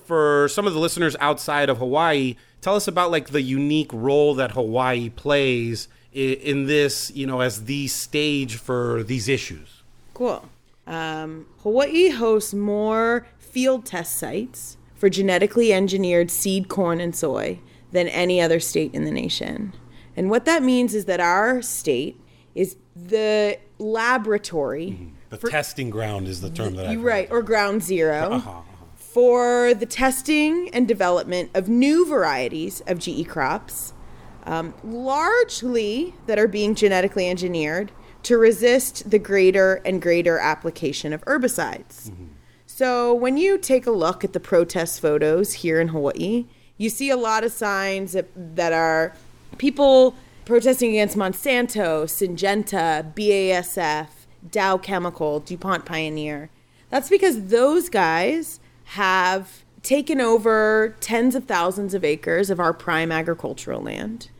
For 0.05 0.49
some 0.49 0.67
of 0.67 0.75
the 0.75 0.81
listeners 0.81 1.17
outside 1.21 1.69
of 1.69 1.79
Hawaii, 1.79 2.37
tell 2.61 2.75
us 2.75 2.88
about 2.88 3.11
like 3.11 3.31
the 3.31 3.43
unique 3.43 3.93
role 3.93 4.35
that 4.35 4.52
Hawaii 4.52 5.11
plays 5.11 5.88
in 6.12 6.67
this, 6.67 7.12
you 7.14 7.26
know, 7.26 7.40
as 7.40 7.64
the 7.64 7.87
stage 7.87 8.57
for 8.57 9.02
these 9.05 9.29
issues. 9.29 9.83
Cool. 10.14 10.49
Um, 10.87 11.47
Hawaii 11.62 12.09
hosts 12.09 12.52
more 12.52 13.26
field 13.38 13.87
test 13.87 14.17
sites 14.17 14.76
for 14.97 15.09
genetically 15.09 15.73
engineered 15.73 16.31
seed 16.31 16.69
corn 16.69 17.00
and 17.00 17.14
soy 17.14 17.61
than 17.93 18.09
any 18.09 18.40
other 18.40 18.61
state 18.61 18.93
in 18.93 19.05
the 19.05 19.11
nation. 19.11 19.73
And 20.17 20.31
what 20.31 20.45
that 20.47 20.62
means 20.62 20.95
is 20.95 21.05
that 21.05 21.21
our 21.21 21.62
state 21.62 22.21
is 22.55 22.76
the 23.09 23.59
laboratory. 23.78 24.90
Mm-hmm. 24.90 25.14
The 25.30 25.37
for, 25.37 25.49
testing 25.49 25.90
ground 25.90 26.26
is 26.26 26.40
the 26.40 26.50
term 26.50 26.75
that 26.76 26.88
I 26.88 26.97
right 26.97 27.28
or 27.30 27.42
ground 27.42 27.83
0 27.83 28.16
uh-huh, 28.16 28.50
uh-huh. 28.50 28.61
for 28.97 29.75
the 29.75 29.87
testing 29.87 30.71
and 30.73 30.88
development 30.88 31.50
of 31.54 31.69
new 31.69 32.04
varieties 32.07 32.83
of 32.87 32.99
GE 32.99 33.28
crops, 33.28 33.92
um, 34.45 34.75
largely 34.83 36.14
that 36.26 36.38
are 36.38 36.49
being 36.49 36.75
genetically 36.75 37.28
engineered 37.28 37.92
to 38.25 38.37
resist 38.37 39.11
the 39.11 39.19
greater 39.19 39.76
and 39.85 40.02
greater 40.02 40.38
application 40.38 41.12
of 41.12 41.23
herbicides. 41.23 42.11
Mm-hmm. 42.11 42.26
So 42.66 43.14
when 43.14 43.37
you 43.37 43.59
take 43.59 43.87
a 43.87 43.90
look 43.90 44.25
at 44.25 44.33
the 44.33 44.40
protest 44.40 45.00
photos 45.00 45.52
here 45.52 45.80
in 45.80 45.88
Hawaii, 45.88 46.47
you 46.76 46.88
see 46.88 47.11
a 47.11 47.16
lot 47.16 47.45
of 47.45 47.52
signs 47.52 48.12
that, 48.12 48.28
that 48.57 48.73
are 48.73 49.14
people 49.59 50.14
protesting 50.50 50.90
against 50.90 51.16
Monsanto, 51.16 52.07
Syngenta, 52.07 53.14
BASF, 53.14 54.09
Dow 54.50 54.76
Chemical, 54.78 55.38
DuPont 55.38 55.85
Pioneer. 55.85 56.50
That's 56.88 57.09
because 57.09 57.47
those 57.47 57.88
guys 57.88 58.59
have 58.87 59.64
taken 59.85 60.21
over 60.21 60.97
tens 60.99 61.37
of 61.37 61.45
thousands 61.45 61.95
of 61.95 62.04
acres 62.04 62.50
of 62.50 62.59
our 62.59 62.73
prime 62.73 63.12
agricultural 63.12 63.80
land. 63.80 64.30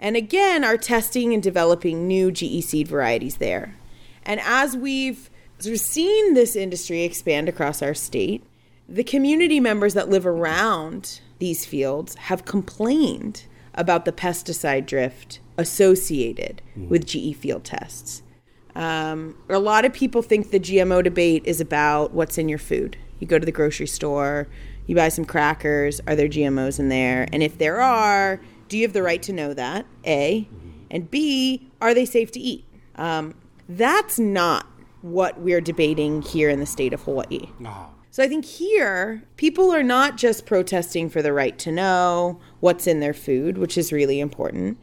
And 0.00 0.16
again, 0.16 0.64
are 0.64 0.76
testing 0.76 1.32
and 1.32 1.40
developing 1.40 2.08
new 2.08 2.32
GE 2.32 2.64
seed 2.64 2.88
varieties 2.88 3.36
there. 3.36 3.76
And 4.24 4.40
as 4.40 4.76
we've 4.76 5.30
sort 5.60 5.76
of 5.76 5.80
seen 5.80 6.34
this 6.34 6.56
industry 6.56 7.04
expand 7.04 7.48
across 7.48 7.80
our 7.80 7.94
state, 7.94 8.42
the 8.88 9.04
community 9.04 9.60
members 9.60 9.94
that 9.94 10.08
live 10.08 10.26
around 10.26 11.20
these 11.38 11.64
fields 11.64 12.16
have 12.16 12.44
complained 12.44 13.44
about 13.74 14.04
the 14.04 14.12
pesticide 14.12 14.86
drift 14.86 15.40
associated 15.56 16.62
mm. 16.76 16.88
with 16.88 17.06
GE 17.06 17.36
field 17.36 17.64
tests. 17.64 18.22
Um, 18.74 19.36
a 19.48 19.58
lot 19.58 19.84
of 19.84 19.92
people 19.92 20.22
think 20.22 20.50
the 20.50 20.60
GMO 20.60 21.02
debate 21.02 21.42
is 21.44 21.60
about 21.60 22.12
what's 22.12 22.38
in 22.38 22.48
your 22.48 22.58
food. 22.58 22.96
You 23.18 23.26
go 23.26 23.38
to 23.38 23.44
the 23.44 23.52
grocery 23.52 23.86
store, 23.86 24.48
you 24.86 24.96
buy 24.96 25.08
some 25.08 25.24
crackers. 25.24 26.00
Are 26.06 26.16
there 26.16 26.28
GMOs 26.28 26.78
in 26.78 26.88
there? 26.88 27.28
And 27.32 27.42
if 27.42 27.58
there 27.58 27.80
are, 27.80 28.40
do 28.68 28.76
you 28.78 28.84
have 28.84 28.92
the 28.92 29.02
right 29.02 29.22
to 29.22 29.32
know 29.32 29.54
that? 29.54 29.86
A. 30.06 30.48
And 30.90 31.10
B, 31.10 31.70
are 31.80 31.94
they 31.94 32.04
safe 32.04 32.32
to 32.32 32.40
eat? 32.40 32.64
Um, 32.96 33.34
that's 33.68 34.18
not 34.18 34.66
what 35.02 35.40
we're 35.40 35.60
debating 35.60 36.22
here 36.22 36.50
in 36.50 36.58
the 36.58 36.66
state 36.66 36.92
of 36.92 37.02
Hawaii. 37.02 37.50
No. 37.58 37.90
So 38.10 38.24
I 38.24 38.28
think 38.28 38.44
here, 38.44 39.22
people 39.36 39.72
are 39.72 39.84
not 39.84 40.16
just 40.16 40.44
protesting 40.44 41.08
for 41.08 41.22
the 41.22 41.32
right 41.32 41.56
to 41.60 41.70
know 41.70 42.40
what's 42.60 42.86
in 42.86 43.00
their 43.00 43.14
food, 43.14 43.58
which 43.58 43.76
is 43.76 43.92
really 43.92 44.20
important, 44.20 44.78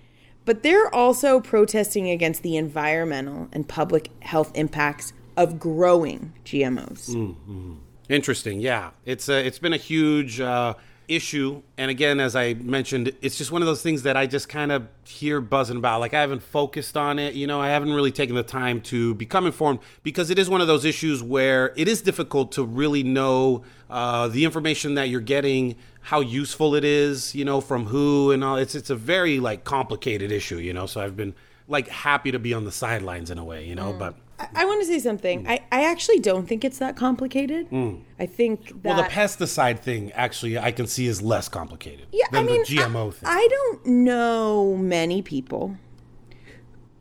but 0.45 0.63
they're 0.63 0.93
also 0.93 1.39
protesting 1.39 2.09
against 2.09 2.41
the 2.41 2.55
environmental 2.55 3.49
and 3.51 3.67
public 3.67 4.09
health 4.23 4.51
impacts 4.55 5.13
of 5.35 5.59
growing 5.59 6.33
GMOs. 6.45 7.09
Mm-hmm. 7.09 7.75
Interesting. 8.09 8.61
Yeah, 8.61 8.91
it's 9.05 9.29
a, 9.29 9.45
it's 9.45 9.59
been 9.59 9.73
a 9.73 9.77
huge 9.77 10.39
uh, 10.39 10.75
issue, 11.09 11.61
and 11.77 11.91
again, 11.91 12.21
as 12.21 12.35
I 12.35 12.53
mentioned, 12.53 13.11
it's 13.21 13.37
just 13.37 13.51
one 13.51 13.61
of 13.61 13.65
those 13.65 13.81
things 13.81 14.03
that 14.03 14.15
I 14.15 14.25
just 14.25 14.47
kind 14.47 14.71
of 14.71 14.87
hear 15.05 15.41
buzzing 15.41 15.77
about. 15.77 15.99
Like 15.99 16.13
I 16.13 16.21
haven't 16.21 16.43
focused 16.43 16.95
on 16.95 17.19
it. 17.19 17.33
You 17.33 17.47
know, 17.47 17.59
I 17.59 17.67
haven't 17.67 17.93
really 17.93 18.11
taken 18.11 18.35
the 18.35 18.43
time 18.43 18.79
to 18.81 19.13
become 19.15 19.45
informed 19.45 19.79
because 20.03 20.29
it 20.29 20.39
is 20.39 20.49
one 20.49 20.61
of 20.61 20.67
those 20.67 20.85
issues 20.85 21.21
where 21.21 21.73
it 21.75 21.89
is 21.89 22.01
difficult 22.01 22.53
to 22.53 22.63
really 22.63 23.03
know 23.03 23.63
uh, 23.89 24.29
the 24.29 24.45
information 24.45 24.95
that 24.95 25.09
you're 25.09 25.21
getting, 25.21 25.75
how 26.07 26.21
useful 26.21 26.73
it 26.73 26.85
is. 26.85 27.35
You 27.35 27.43
know, 27.43 27.59
from 27.59 27.85
who 27.85 28.31
and 28.31 28.43
all. 28.43 28.55
It's 28.55 28.75
it's 28.75 28.89
a 28.89 28.95
very 28.95 29.39
like 29.39 29.65
complicated 29.65 30.31
issue. 30.31 30.57
You 30.57 30.73
know, 30.73 30.85
so 30.85 31.01
I've 31.01 31.17
been 31.17 31.35
like 31.67 31.89
happy 31.89 32.31
to 32.31 32.39
be 32.39 32.53
on 32.53 32.63
the 32.63 32.71
sidelines 32.71 33.29
in 33.29 33.37
a 33.37 33.43
way. 33.43 33.65
You 33.65 33.75
know, 33.75 33.91
mm. 33.91 33.99
but 33.99 34.15
I, 34.39 34.47
I 34.55 34.65
want 34.65 34.79
to 34.81 34.87
say 34.87 34.99
something. 34.99 35.43
Mm. 35.43 35.49
I, 35.49 35.59
I 35.69 35.83
actually 35.83 36.19
don't 36.19 36.47
think 36.47 36.63
it's 36.63 36.79
that 36.79 36.95
complicated. 36.95 37.69
Mm. 37.69 38.03
I 38.19 38.25
think 38.25 38.67
that. 38.83 38.95
Well, 38.95 39.03
the 39.03 39.09
pesticide 39.09 39.79
thing 39.79 40.13
actually 40.13 40.57
I 40.57 40.71
can 40.71 40.87
see 40.87 41.07
is 41.07 41.21
less 41.21 41.49
complicated 41.49 42.07
yeah, 42.13 42.25
than 42.31 42.45
I 42.45 42.47
mean, 42.47 42.61
the 42.61 42.67
GMO 42.67 43.09
I, 43.09 43.11
thing. 43.11 43.29
I 43.29 43.47
don't 43.49 43.85
know 43.85 44.77
many 44.77 45.21
people. 45.21 45.77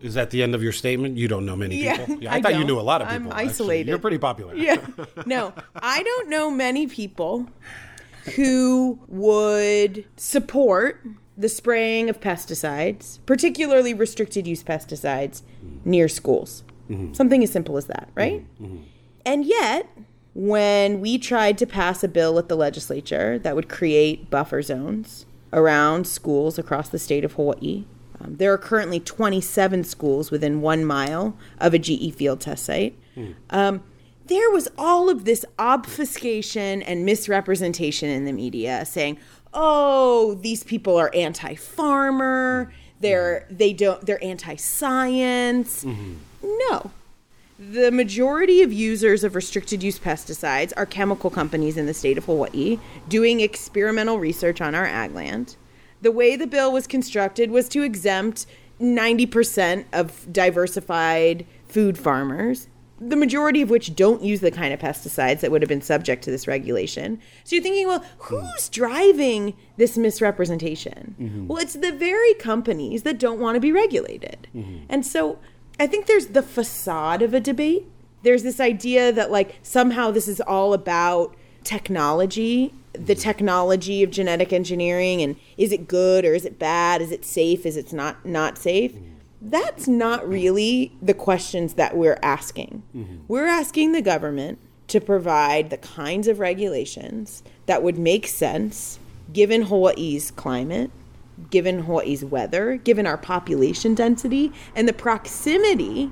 Is 0.00 0.14
that 0.14 0.30
the 0.30 0.42
end 0.42 0.54
of 0.56 0.62
your 0.64 0.72
statement? 0.72 1.16
You 1.16 1.28
don't 1.28 1.46
know 1.46 1.56
many 1.56 1.76
yeah, 1.76 1.96
people? 1.96 2.22
Yeah, 2.22 2.32
I, 2.32 2.36
I 2.36 2.42
thought 2.42 2.52
don't. 2.52 2.60
you 2.60 2.66
knew 2.66 2.78
a 2.78 2.82
lot 2.82 3.02
of 3.02 3.08
people. 3.08 3.32
I'm 3.32 3.32
isolated. 3.32 3.82
Actually. 3.82 3.88
You're 3.88 3.98
pretty 3.98 4.18
popular. 4.18 4.54
Yeah. 4.54 4.84
No, 5.26 5.52
I 5.74 6.02
don't 6.02 6.28
know 6.28 6.50
many 6.50 6.86
people 6.86 7.48
who 8.34 8.98
would 9.08 10.04
support 10.16 11.04
the 11.36 11.48
spraying 11.48 12.08
of 12.08 12.20
pesticides, 12.20 13.18
particularly 13.26 13.92
restricted 13.92 14.46
use 14.46 14.62
pesticides, 14.62 15.42
near 15.84 16.08
schools. 16.08 16.64
Mm-hmm. 16.90 17.12
Something 17.12 17.42
as 17.42 17.50
simple 17.50 17.76
as 17.76 17.86
that, 17.86 18.08
right? 18.14 18.42
Mm-hmm. 18.54 18.64
mm-hmm. 18.64 18.82
And 19.24 19.44
yet, 19.44 19.88
when 20.34 21.00
we 21.00 21.18
tried 21.18 21.58
to 21.58 21.66
pass 21.66 22.04
a 22.04 22.08
bill 22.08 22.38
at 22.38 22.48
the 22.48 22.56
legislature 22.56 23.40
that 23.40 23.56
would 23.56 23.68
create 23.68 24.30
buffer 24.30 24.62
zones 24.62 25.26
around 25.52 26.06
schools 26.06 26.60
across 26.60 26.88
the 26.88 26.98
state 26.98 27.24
of 27.24 27.32
Hawaii, 27.32 27.86
um, 28.20 28.36
there 28.36 28.52
are 28.52 28.58
currently 28.58 29.00
27 29.00 29.82
schools 29.82 30.30
within 30.30 30.60
one 30.60 30.84
mile 30.84 31.36
of 31.58 31.74
a 31.74 31.78
GE 31.78 32.14
field 32.14 32.40
test 32.40 32.64
site. 32.64 32.96
Mm. 33.16 33.34
Um, 33.50 33.82
there 34.28 34.50
was 34.50 34.68
all 34.76 35.08
of 35.08 35.24
this 35.24 35.44
obfuscation 35.58 36.82
and 36.82 37.04
misrepresentation 37.04 38.08
in 38.08 38.24
the 38.24 38.32
media 38.32 38.84
saying, 38.84 39.18
"Oh, 39.54 40.34
these 40.34 40.62
people 40.64 40.96
are 40.96 41.10
anti-farmer. 41.14 42.72
They're 43.00 43.46
they 43.50 43.72
don't 43.72 44.04
they're 44.04 44.22
anti-science." 44.22 45.84
Mm-hmm. 45.84 46.14
No. 46.42 46.90
The 47.58 47.90
majority 47.90 48.60
of 48.60 48.70
users 48.70 49.24
of 49.24 49.34
restricted 49.34 49.82
use 49.82 49.98
pesticides 49.98 50.74
are 50.76 50.84
chemical 50.84 51.30
companies 51.30 51.78
in 51.78 51.86
the 51.86 51.94
state 51.94 52.18
of 52.18 52.26
Hawaii 52.26 52.78
doing 53.08 53.40
experimental 53.40 54.18
research 54.18 54.60
on 54.60 54.74
our 54.74 54.84
ag 54.84 55.14
land. 55.14 55.56
The 56.02 56.12
way 56.12 56.36
the 56.36 56.46
bill 56.46 56.70
was 56.70 56.86
constructed 56.86 57.50
was 57.50 57.68
to 57.70 57.82
exempt 57.82 58.44
90% 58.78 59.86
of 59.94 60.30
diversified 60.30 61.46
food 61.66 61.96
farmers, 61.96 62.68
the 62.98 63.16
majority 63.16 63.60
of 63.60 63.68
which 63.68 63.94
don't 63.94 64.22
use 64.22 64.40
the 64.40 64.50
kind 64.50 64.72
of 64.72 64.80
pesticides 64.80 65.40
that 65.40 65.50
would 65.50 65.60
have 65.60 65.68
been 65.68 65.82
subject 65.82 66.24
to 66.24 66.30
this 66.30 66.48
regulation. 66.48 67.20
So 67.44 67.56
you're 67.56 67.62
thinking, 67.62 67.86
well, 67.86 68.04
who's 68.18 68.68
driving 68.70 69.54
this 69.76 69.98
misrepresentation? 69.98 71.14
Mm-hmm. 71.20 71.46
Well, 71.46 71.58
it's 71.58 71.74
the 71.74 71.92
very 71.92 72.34
companies 72.34 73.02
that 73.02 73.18
don't 73.18 73.38
want 73.38 73.56
to 73.56 73.60
be 73.60 73.72
regulated. 73.72 74.48
Mm-hmm. 74.54 74.86
And 74.88 75.04
so 75.04 75.38
I 75.78 75.86
think 75.86 76.06
there's 76.06 76.28
the 76.28 76.42
facade 76.42 77.20
of 77.20 77.34
a 77.34 77.40
debate. 77.40 77.86
There's 78.22 78.42
this 78.42 78.60
idea 78.60 79.12
that 79.12 79.30
like 79.30 79.58
somehow 79.62 80.10
this 80.10 80.26
is 80.26 80.40
all 80.40 80.72
about 80.72 81.36
technology, 81.64 82.72
the 82.94 83.14
technology 83.14 84.02
of 84.02 84.10
genetic 84.10 84.52
engineering 84.52 85.20
and 85.20 85.36
is 85.58 85.70
it 85.70 85.86
good 85.86 86.24
or 86.24 86.32
is 86.32 86.46
it 86.46 86.58
bad? 86.58 87.02
Is 87.02 87.12
it 87.12 87.24
safe? 87.26 87.66
Is 87.66 87.76
it 87.76 87.92
not 87.92 88.24
not 88.24 88.56
safe? 88.56 88.94
That's 89.40 89.86
not 89.86 90.28
really 90.28 90.92
the 91.02 91.14
questions 91.14 91.74
that 91.74 91.96
we're 91.96 92.18
asking. 92.22 92.82
Mm-hmm. 92.94 93.16
We're 93.28 93.46
asking 93.46 93.92
the 93.92 94.02
government 94.02 94.58
to 94.88 95.00
provide 95.00 95.70
the 95.70 95.76
kinds 95.78 96.28
of 96.28 96.38
regulations 96.38 97.42
that 97.66 97.82
would 97.82 97.98
make 97.98 98.26
sense 98.26 98.98
given 99.32 99.62
Hawaii's 99.62 100.30
climate, 100.30 100.90
given 101.50 101.80
Hawaii's 101.80 102.24
weather, 102.24 102.76
given 102.76 103.06
our 103.06 103.18
population 103.18 103.94
density, 103.94 104.52
and 104.74 104.88
the 104.88 104.92
proximity 104.92 106.10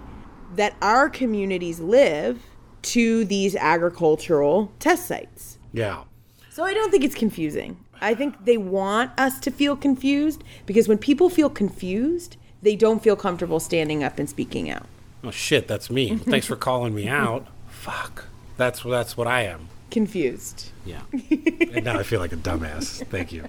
that 0.54 0.76
our 0.82 1.08
communities 1.08 1.80
live 1.80 2.42
to 2.82 3.24
these 3.24 3.56
agricultural 3.56 4.72
test 4.78 5.06
sites. 5.06 5.58
Yeah. 5.72 6.04
So 6.50 6.64
I 6.64 6.74
don't 6.74 6.90
think 6.90 7.04
it's 7.04 7.14
confusing. 7.14 7.82
I 8.00 8.14
think 8.14 8.44
they 8.44 8.58
want 8.58 9.18
us 9.18 9.40
to 9.40 9.50
feel 9.50 9.76
confused 9.76 10.44
because 10.66 10.88
when 10.88 10.98
people 10.98 11.30
feel 11.30 11.48
confused, 11.48 12.36
they 12.64 12.74
don't 12.74 13.02
feel 13.02 13.14
comfortable 13.14 13.60
standing 13.60 14.02
up 14.02 14.18
and 14.18 14.28
speaking 14.28 14.70
out. 14.70 14.86
Oh 15.22 15.30
shit, 15.30 15.68
that's 15.68 15.90
me. 15.90 16.16
Thanks 16.16 16.46
for 16.46 16.56
calling 16.56 16.94
me 16.94 17.06
out. 17.06 17.46
Fuck. 17.68 18.24
That's 18.56 18.82
that's 18.82 19.16
what 19.16 19.26
I 19.26 19.42
am. 19.42 19.68
Confused. 19.90 20.70
Yeah. 20.84 21.02
and 21.12 21.84
now 21.84 21.98
I 21.98 22.02
feel 22.02 22.20
like 22.20 22.32
a 22.32 22.36
dumbass. 22.36 23.06
Thank 23.06 23.32
you. 23.32 23.44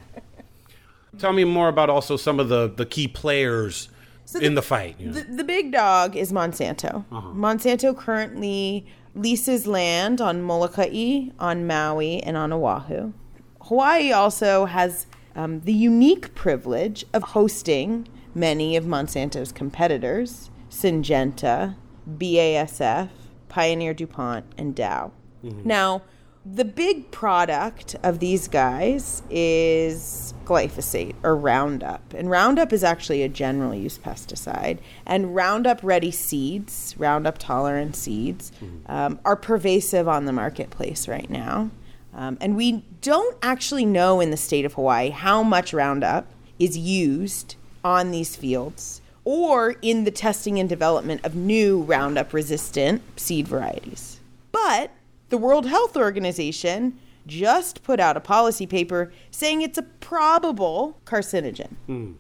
Tell 1.18 1.32
me 1.32 1.46
more 1.46 1.70
about 1.70 1.90
also 1.90 2.18
some 2.18 2.40
of 2.42 2.50
the, 2.50 2.68
the 2.68 2.86
key 2.86 3.08
players 3.08 3.88
so 4.26 4.40
in 4.40 4.54
the, 4.54 4.62
the 4.62 4.68
fight. 4.68 4.98
You 5.00 5.08
know? 5.08 5.14
the, 5.14 5.24
the, 5.24 5.44
big 5.46 5.72
dog 5.72 6.18
is 6.18 6.34
Monsanto. 6.34 7.06
Uh-huh. 7.10 7.30
Monsanto 7.30 7.98
currently 7.98 8.86
leases 9.14 9.66
land 9.66 10.20
on 10.20 10.42
Molokai, 10.42 11.30
on 11.40 11.66
Maui, 11.66 12.22
and 12.22 12.36
on 12.36 12.52
Oahu. 12.52 13.14
Hawaii 13.62 14.12
also 14.12 14.66
has 14.66 15.06
um, 15.36 15.62
the 15.62 15.72
unique 15.72 16.36
privilege 16.36 17.06
of 17.14 17.24
hosting 17.24 18.10
many 18.36 18.76
of 18.76 18.84
Monsanto's 18.84 19.52
competitors 19.52 20.52
Syngenta, 20.70 21.76
BASF, 22.10 23.10
Pioneer 23.48 23.94
DuPont, 23.94 24.46
and 24.58 24.76
Dow. 24.76 25.12
Mm-hmm. 25.44 25.68
Now, 25.68 26.02
the 26.46 26.66
big 26.66 27.10
product 27.10 27.96
of 28.04 28.20
these 28.20 28.48
guys 28.48 29.24
is 29.32 30.34
glyphosate 30.44 31.16
or 31.24 31.36
Roundup. 31.36 32.14
And 32.14 32.30
Roundup 32.30 32.72
is 32.72 32.84
actually 32.84 33.24
a 33.24 33.30
general 33.30 33.74
use 33.74 33.98
pesticide. 33.98 34.78
And 35.08 35.34
Roundup 35.34 35.80
ready 35.82 36.12
seeds, 36.12 36.94
Roundup 37.00 37.40
tolerant 37.40 37.96
seeds, 37.96 38.52
mm-hmm. 38.62 38.92
um, 38.92 39.20
are 39.26 39.36
pervasive 39.36 40.08
on 40.08 40.26
the 40.26 40.34
marketplace 40.34 41.08
right 41.08 41.30
now. 41.30 41.72
Um, 42.14 42.38
and 42.40 42.56
we 42.56 42.84
don't 43.02 43.38
actually 43.42 43.86
know 43.86 44.20
in 44.20 44.30
the 44.30 44.38
state 44.38 44.66
of 44.66 44.74
Hawaii 44.74 45.10
how 45.10 45.42
much 45.42 45.74
Roundup 45.74 46.32
is 46.60 46.78
used 46.78 47.56
on 47.86 48.10
these 48.10 48.36
fields 48.36 49.00
or 49.24 49.76
in 49.82 50.04
the 50.04 50.12
testing 50.12 50.60
and 50.60 50.68
development 50.68 51.24
of 51.24 51.36
new 51.36 51.84
Roundup 51.84 52.34
resistant 52.34 53.02
seed 53.18 53.48
varieties. 53.48 54.20
But 54.52 54.92
the 55.30 55.38
World 55.38 55.68
Health 55.68 55.96
Organization 55.96 57.00
just 57.28 57.84
put 57.84 58.00
out 58.00 58.18
a 58.18 58.20
policy 58.20 58.66
paper 58.66 59.14
saying 59.32 59.62
it's 59.62 59.78
a 59.78 59.84
probable 59.84 61.00
carcinogen. 61.06 61.76
Mm. 61.88 62.16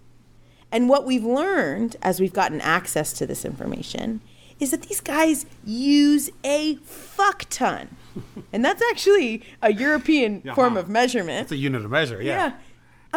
And 0.72 0.90
what 0.90 1.06
we've 1.06 1.24
learned 1.24 1.96
as 2.02 2.20
we've 2.20 2.34
gotten 2.34 2.62
access 2.62 3.14
to 3.14 3.26
this 3.26 3.44
information 3.44 4.22
is 4.60 4.72
that 4.72 4.84
these 4.84 5.02
guys 5.02 5.46
use 5.64 6.30
a 6.44 6.76
fuck 6.78 7.46
ton. 7.50 7.96
and 8.54 8.64
that's 8.64 8.82
actually 8.92 9.44
a 9.62 9.74
European 9.74 10.42
form 10.54 10.78
of 10.78 10.90
measurement. 10.90 11.44
It's 11.44 11.52
a 11.52 11.58
unit 11.58 11.84
of 11.84 11.92
measure, 11.92 12.22
yeah. 12.22 12.48
Yeah. 12.48 12.54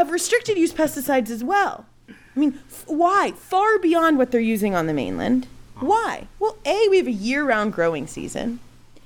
Of 0.02 0.10
restricted 0.10 0.58
use 0.58 0.72
pesticides 0.72 1.30
as 1.30 1.42
well. 1.42 1.86
I 2.38 2.40
mean, 2.40 2.60
f- 2.70 2.84
why? 2.86 3.32
Far 3.36 3.80
beyond 3.80 4.16
what 4.16 4.30
they're 4.30 4.40
using 4.40 4.76
on 4.76 4.86
the 4.86 4.94
mainland. 4.94 5.48
Why? 5.80 6.28
Well, 6.38 6.56
A, 6.64 6.86
we 6.88 6.98
have 6.98 7.08
a 7.08 7.12
year 7.12 7.44
round 7.44 7.72
growing 7.72 8.06
season, 8.06 8.60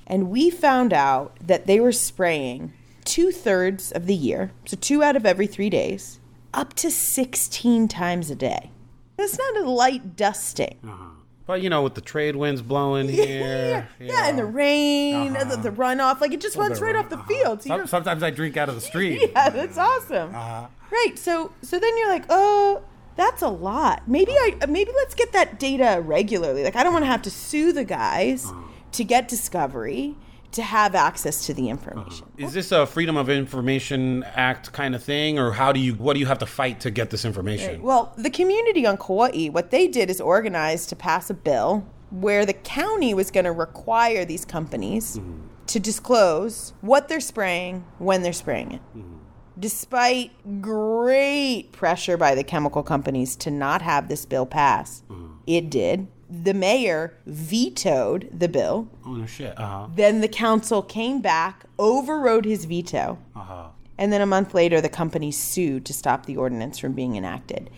and 0.05 0.29
we 0.29 0.51
found 0.51 0.93
out 0.93 1.35
that 1.43 1.65
they 1.65 1.79
were 1.79 1.91
spraying 1.91 2.73
two 3.05 3.31
thirds 3.31 3.91
of 3.91 4.05
the 4.05 4.13
year, 4.13 4.51
so 4.65 4.77
two 4.79 5.01
out 5.01 5.15
of 5.15 5.25
every 5.25 5.47
three 5.47 5.71
days, 5.71 6.19
up 6.53 6.73
to 6.75 6.91
16 6.91 7.87
times 7.87 8.29
a 8.29 8.35
day. 8.35 8.69
That's 9.17 9.35
not 9.37 9.57
a 9.63 9.69
light 9.69 10.15
dusting. 10.15 10.77
Uh-huh. 10.87 11.05
But 11.47 11.61
you 11.63 11.69
know, 11.71 11.81
with 11.81 11.95
the 11.95 12.01
trade 12.01 12.35
winds 12.35 12.61
blowing 12.61 13.09
here, 13.09 13.87
yeah, 13.99 14.05
yeah, 14.05 14.29
and 14.29 14.37
the 14.37 14.45
rain, 14.45 15.33
the, 15.33 15.57
the 15.57 15.71
runoff, 15.71 16.21
like 16.21 16.33
it 16.33 16.39
just 16.41 16.55
runs 16.55 16.79
right 16.81 16.95
off 16.95 17.09
the 17.09 17.17
field. 17.17 17.63
So 17.63 17.69
Some- 17.69 17.87
sometimes 17.87 18.21
I 18.21 18.29
drink 18.29 18.57
out 18.57 18.69
of 18.69 18.75
the 18.75 18.81
street. 18.91 19.31
yeah, 19.35 19.49
that's 19.49 19.77
awesome. 19.79 20.33
Uh-huh. 20.35 20.67
Right. 20.91 21.17
So 21.17 21.51
so 21.63 21.79
then 21.79 21.97
you're 21.97 22.09
like, 22.09 22.25
oh, 22.29 22.83
that's 23.15 23.41
a 23.41 23.49
lot. 23.49 24.07
Maybe 24.07 24.31
I 24.31 24.65
maybe 24.67 24.91
let's 24.95 25.15
get 25.15 25.31
that 25.33 25.59
data 25.59 26.01
regularly. 26.03 26.63
Like 26.63 26.75
I 26.75 26.83
don't 26.83 26.93
want 26.93 27.03
to 27.03 27.11
have 27.11 27.21
to 27.23 27.31
sue 27.31 27.71
the 27.71 27.83
guys 27.85 28.45
Uh-huh. 28.45 28.61
to 28.93 29.03
get 29.03 29.27
discovery 29.27 30.15
to 30.51 30.61
have 30.61 30.93
access 30.93 31.45
to 31.47 31.53
the 31.53 31.63
uh-huh. 31.63 31.71
information. 31.71 32.27
Is 32.37 32.53
this 32.53 32.71
a 32.71 32.85
Freedom 32.85 33.17
of 33.17 33.27
Information 33.29 34.23
Act 34.35 34.71
kind 34.71 34.93
of 34.95 35.03
thing, 35.03 35.39
or 35.39 35.51
how 35.51 35.71
do 35.71 35.79
you? 35.79 35.95
What 35.95 36.13
do 36.13 36.19
you 36.19 36.27
have 36.27 36.39
to 36.39 36.45
fight 36.45 36.79
to 36.81 36.91
get 36.91 37.09
this 37.09 37.25
information? 37.25 37.81
Well, 37.81 38.13
the 38.17 38.29
community 38.29 38.85
on 38.85 38.97
Kauai, 38.97 39.47
what 39.47 39.71
they 39.71 39.87
did 39.87 40.09
is 40.09 40.21
organize 40.21 40.85
to 40.87 40.95
pass 40.95 41.29
a 41.29 41.33
bill 41.33 41.85
where 42.11 42.45
the 42.45 42.53
county 42.53 43.13
was 43.15 43.31
going 43.31 43.45
to 43.45 43.51
require 43.51 44.23
these 44.25 44.45
companies 44.45 45.17
mm-hmm. 45.17 45.47
to 45.65 45.79
disclose 45.79 46.73
what 46.81 47.07
they're 47.07 47.19
spraying 47.19 47.83
when 47.97 48.21
they're 48.21 48.31
spraying 48.33 48.73
it. 48.73 48.81
Mm-hmm. 48.95 49.12
Despite 49.59 50.31
great 50.61 51.71
pressure 51.71 52.17
by 52.17 52.35
the 52.35 52.43
chemical 52.43 52.83
companies 52.83 53.35
to 53.37 53.51
not 53.51 53.81
have 53.81 54.07
this 54.07 54.25
bill 54.25 54.45
pass, 54.45 55.03
it 55.45 55.69
did. 55.69 56.07
The 56.29 56.53
mayor 56.55 57.13
vetoed 57.27 58.29
the 58.33 58.47
bill. 58.49 58.87
oh 59.05 59.25
shit. 59.27 59.57
Uh 59.59 59.67
huh. 59.67 59.87
Then 59.95 60.21
the 60.21 60.27
council 60.27 60.81
came 60.81 61.21
back, 61.21 61.65
overrode 61.77 62.45
his 62.45 62.65
veto. 62.65 63.19
Uh 63.35 63.39
huh. 63.41 63.67
And 63.99 64.11
then 64.11 64.21
a 64.21 64.25
month 64.25 64.55
later, 64.55 64.81
the 64.81 64.89
company 64.89 65.31
sued 65.31 65.85
to 65.85 65.93
stop 65.93 66.25
the 66.25 66.35
ordinance 66.37 66.79
from 66.79 66.93
being 66.93 67.15
enacted. 67.15 67.69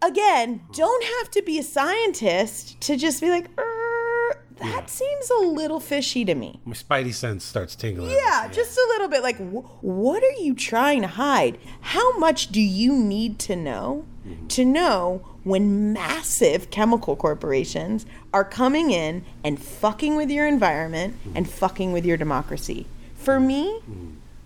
Again, 0.00 0.60
don't 0.72 1.02
have 1.18 1.30
to 1.32 1.42
be 1.42 1.58
a 1.58 1.64
scientist 1.64 2.80
to 2.82 2.96
just 2.96 3.20
be 3.20 3.30
like, 3.30 3.46
"Er, 3.58 3.77
that 4.60 4.90
seems 4.90 5.30
a 5.30 5.38
little 5.46 5.80
fishy 5.80 6.24
to 6.24 6.34
me. 6.34 6.60
My 6.64 6.74
spidey 6.74 7.14
sense 7.14 7.44
starts 7.44 7.74
tingling. 7.74 8.10
Yeah, 8.10 8.48
just 8.48 8.76
a 8.76 8.86
little 8.90 9.08
bit. 9.08 9.22
Like, 9.22 9.36
wh- 9.36 9.84
what 9.84 10.22
are 10.22 10.42
you 10.42 10.54
trying 10.54 11.02
to 11.02 11.08
hide? 11.08 11.58
How 11.80 12.18
much 12.18 12.48
do 12.48 12.60
you 12.60 12.96
need 12.96 13.38
to 13.40 13.56
know 13.56 14.04
mm-hmm. 14.26 14.46
to 14.48 14.64
know 14.64 15.26
when 15.44 15.92
massive 15.92 16.70
chemical 16.70 17.16
corporations 17.16 18.04
are 18.32 18.44
coming 18.44 18.90
in 18.90 19.24
and 19.44 19.60
fucking 19.60 20.16
with 20.16 20.30
your 20.30 20.46
environment 20.46 21.14
mm-hmm. 21.20 21.36
and 21.36 21.48
fucking 21.48 21.92
with 21.92 22.04
your 22.04 22.16
democracy? 22.16 22.86
For 23.16 23.38
mm-hmm. 23.38 23.46
me, 23.46 23.80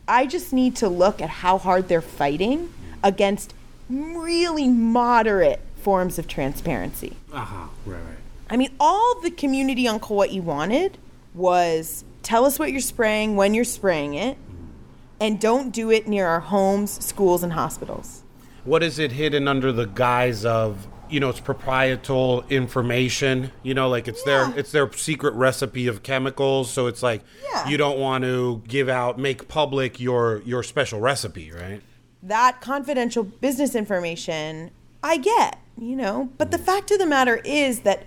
I 0.07 0.27
just 0.27 0.53
need 0.53 0.77
to 0.77 0.88
look 0.88 1.22
at 1.22 1.29
how 1.29 1.59
hard 1.59 1.88
they're 1.88 2.03
fighting 2.03 2.72
against 3.03 3.55
really 3.88 4.68
moderate 4.68 5.61
forms 5.77 6.18
of 6.18 6.29
transparency. 6.29 7.16
Uh 7.33 7.44
huh. 7.44 7.66
Right. 7.85 7.96
Right. 7.96 8.21
I 8.52 8.58
mean, 8.58 8.76
all 8.78 9.18
the 9.20 9.30
community 9.30 9.88
on 9.88 9.98
Kauai 9.98 10.38
wanted 10.40 10.98
was 11.32 12.04
tell 12.22 12.44
us 12.44 12.58
what 12.58 12.70
you're 12.70 12.82
spraying, 12.82 13.34
when 13.34 13.54
you're 13.54 13.64
spraying 13.64 14.12
it, 14.12 14.36
and 15.18 15.40
don't 15.40 15.70
do 15.70 15.90
it 15.90 16.06
near 16.06 16.26
our 16.26 16.40
homes, 16.40 17.02
schools, 17.02 17.42
and 17.42 17.54
hospitals. 17.54 18.24
What 18.64 18.82
is 18.82 18.98
it 18.98 19.12
hidden 19.12 19.48
under 19.48 19.72
the 19.72 19.86
guise 19.86 20.44
of? 20.44 20.86
You 21.08 21.20
know, 21.20 21.30
it's 21.30 21.40
proprietary 21.40 22.42
information. 22.50 23.52
You 23.62 23.72
know, 23.72 23.88
like 23.88 24.06
it's 24.06 24.22
Yeah. 24.26 24.50
their 24.50 24.58
it's 24.58 24.70
their 24.70 24.92
secret 24.92 25.32
recipe 25.32 25.86
of 25.86 26.02
chemicals. 26.02 26.70
So 26.70 26.88
it's 26.88 27.02
like 27.02 27.22
Yeah. 27.52 27.68
you 27.68 27.78
don't 27.78 27.98
want 27.98 28.24
to 28.24 28.62
give 28.68 28.90
out, 28.90 29.18
make 29.18 29.48
public 29.48 29.98
your 29.98 30.42
your 30.44 30.62
special 30.62 31.00
recipe, 31.00 31.50
right? 31.50 31.80
That 32.22 32.60
confidential 32.60 33.24
business 33.24 33.74
information, 33.74 34.70
I 35.02 35.16
get, 35.16 35.58
you 35.78 35.96
know, 35.96 36.28
but 36.38 36.50
the 36.50 36.58
mm-hmm. 36.58 36.66
fact 36.66 36.90
of 36.92 36.98
the 36.98 37.06
matter 37.06 37.40
is 37.44 37.80
that, 37.80 38.04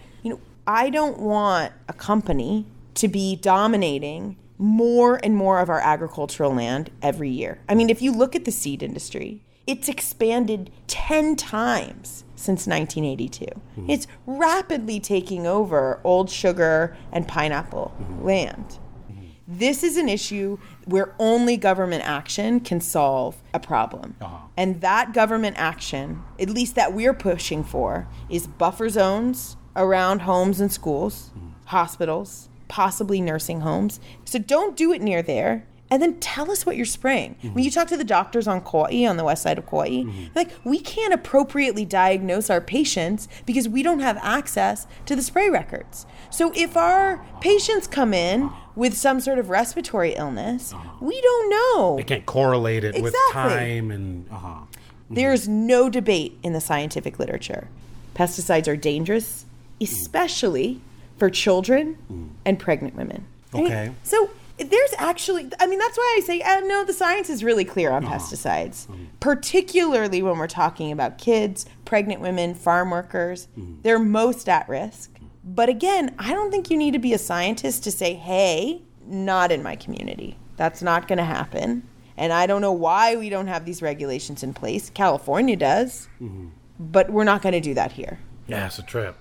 I 0.67 0.89
don't 0.89 1.19
want 1.19 1.73
a 1.88 1.93
company 1.93 2.65
to 2.95 3.08
be 3.08 3.36
dominating 3.36 4.38
more 4.58 5.19
and 5.23 5.36
more 5.36 5.60
of 5.60 5.69
our 5.69 5.80
agricultural 5.80 6.54
land 6.54 6.89
every 7.01 7.30
year. 7.30 7.60
I 7.69 7.75
mean, 7.75 7.89
if 7.89 8.01
you 8.01 8.12
look 8.12 8.36
at 8.36 8.45
the 8.45 8.51
seed 8.51 8.82
industry, 8.82 9.43
it's 9.67 9.89
expanded 9.89 10.71
10 10.88 11.36
times 11.36 12.23
since 12.36 12.67
1982. 12.67 13.45
Hmm. 13.75 13.89
It's 13.89 14.08
rapidly 14.25 14.99
taking 14.99 15.45
over 15.45 15.99
old 16.04 16.30
sugar 16.30 16.95
and 17.12 17.28
pineapple 17.28 17.89
hmm. 17.89 18.25
land. 18.25 18.80
Hmm. 19.08 19.25
This 19.47 19.84
is 19.84 19.97
an 19.97 20.08
issue 20.08 20.58
where 20.86 21.13
only 21.19 21.58
government 21.58 22.08
action 22.08 22.60
can 22.60 22.80
solve 22.80 23.41
a 23.54 23.60
problem. 23.60 24.15
Uh-huh. 24.21 24.38
And 24.56 24.82
that 24.82 25.13
government 25.13 25.58
action, 25.60 26.23
at 26.39 26.49
least 26.49 26.75
that 26.75 26.93
we're 26.93 27.13
pushing 27.13 27.63
for, 27.63 28.08
is 28.30 28.47
buffer 28.47 28.89
zones 28.89 29.58
around 29.76 30.22
homes 30.22 30.60
and 30.60 30.72
schools, 30.72 31.32
hospitals, 31.66 32.50
possibly 32.68 33.22
nursing 33.22 33.62
homes. 33.62 34.00
So 34.26 34.40
don't 34.40 34.76
do 34.76 34.92
it 34.94 35.02
near 35.02 35.22
there. 35.22 35.66
And 35.92 36.02
then 36.02 36.20
tell 36.20 36.50
us 36.50 36.66
what 36.66 36.78
you're 36.78 36.86
spraying. 36.86 37.36
When 37.54 37.64
you 37.64 37.70
talk 37.70 37.88
to 37.90 37.98
the 37.98 38.04
doctors 38.04 38.48
on 38.48 38.62
Kauai, 38.62 39.06
on 39.06 39.18
the 39.18 39.24
west 39.24 39.44
side 39.44 39.60
of 39.60 39.68
Kauai, 39.68 40.04
like 40.34 40.50
we 40.64 40.80
can't 40.80 41.14
appropriately 41.14 41.86
diagnose 41.86 42.50
our 42.50 42.60
patients 42.60 43.28
because 43.46 43.70
we 43.70 43.84
don't 43.84 44.00
have 44.00 44.18
access 44.18 44.88
to 45.06 45.16
the 45.16 45.22
spray 45.22 45.48
records. 45.48 46.08
So 46.32 46.52
if 46.56 46.76
our 46.76 47.24
patients 47.40 47.86
come 47.86 48.16
in 48.16 48.50
with 48.76 48.96
some 48.98 49.20
sort 49.20 49.38
of 49.38 49.50
respiratory 49.50 50.16
illness, 50.16 50.74
we 51.00 51.22
don't 51.22 51.50
know. 51.52 51.98
They 51.98 52.04
can't 52.04 52.26
correlate 52.26 52.84
it 52.84 53.02
with 53.02 53.16
time 53.32 53.92
and. 53.92 54.28
Uh 54.32 54.36
huh. 54.36 54.60
There's 55.08 55.48
no 55.48 55.88
debate 55.88 56.40
in 56.42 56.54
the 56.54 56.62
scientific 56.62 57.20
literature. 57.20 57.68
Pesticides 58.16 58.68
are 58.68 58.76
dangerous, 58.76 59.46
especially 59.82 60.82
for 61.18 61.30
children 61.30 61.98
and 62.46 62.60
pregnant 62.60 62.96
women. 62.96 63.26
I 63.54 63.58
mean, 63.58 63.66
Okay. 63.68 63.92
so 64.04 64.30
there's 64.58 64.94
actually, 64.98 65.50
I 65.60 65.68
mean, 65.68 65.80
that's 65.80 65.98
why 65.98 66.16
I 66.18 66.26
say, 66.26 66.42
uh, 66.42 66.62
no, 66.62 66.86
the 66.86 66.94
science 66.94 67.30
is 67.30 67.44
really 67.44 67.66
clear 67.66 67.92
on 67.92 68.06
uh-huh. 68.06 68.16
pesticides, 68.16 68.88
mm-hmm. 68.88 69.06
particularly 69.20 70.22
when 70.22 70.38
we're 70.38 70.48
talking 70.48 70.92
about 70.92 71.18
kids, 71.18 71.66
pregnant 71.84 72.22
women, 72.22 72.56
farm 72.56 72.90
workers. 72.90 73.48
Mm-hmm. 73.58 73.82
They're 73.82 74.00
most 74.00 74.48
at 74.48 74.68
risk. 74.70 75.12
But 75.44 75.70
again, 75.70 76.16
I 76.18 76.34
don't 76.34 76.52
think 76.52 76.72
you 76.72 76.78
need 76.78 76.92
to 76.92 77.00
be 77.00 77.14
a 77.14 77.18
scientist 77.18 77.84
to 77.84 77.92
say, 77.92 78.14
hey, 78.14 78.82
not 79.06 79.52
in 79.52 79.62
my 79.62 79.76
community. 79.76 80.38
That's 80.58 80.82
not 80.82 81.08
going 81.08 81.18
to 81.18 81.26
happen. 81.26 81.88
And 82.18 82.32
I 82.32 82.48
don't 82.48 82.62
know 82.62 82.72
why 82.72 83.16
we 83.16 83.30
don't 83.30 83.48
have 83.48 83.66
these 83.66 83.82
regulations 83.82 84.42
in 84.42 84.54
place. 84.54 84.90
California 84.90 85.56
does, 85.56 86.08
mm-hmm. 86.22 86.48
but 86.80 87.10
we're 87.10 87.26
not 87.26 87.42
going 87.42 87.54
to 87.54 87.62
do 87.62 87.74
that 87.74 87.92
here. 87.92 88.20
Yeah, 88.48 88.66
it's 88.68 88.80
a 88.80 88.84
trip. 88.84 89.18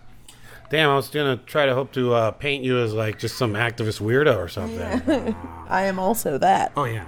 Damn, 0.71 0.91
I 0.91 0.97
was 0.97 1.09
gonna 1.09 1.37
try 1.37 1.67
to 1.67 1.75
hope 1.75 1.93
to 1.93 2.15
uh, 2.15 2.31
paint 2.33 2.65
you 2.65 2.79
as 2.79 2.93
like 2.95 3.19
just 3.19 3.37
some 3.37 3.53
activist 3.55 4.01
weirdo 4.01 4.37
or 4.37 4.49
something. 4.49 5.37
I 5.69 5.85
am 5.85 5.99
also 5.99 6.39
that. 6.39 6.73
oh 6.77 6.85
yeah, 6.85 7.07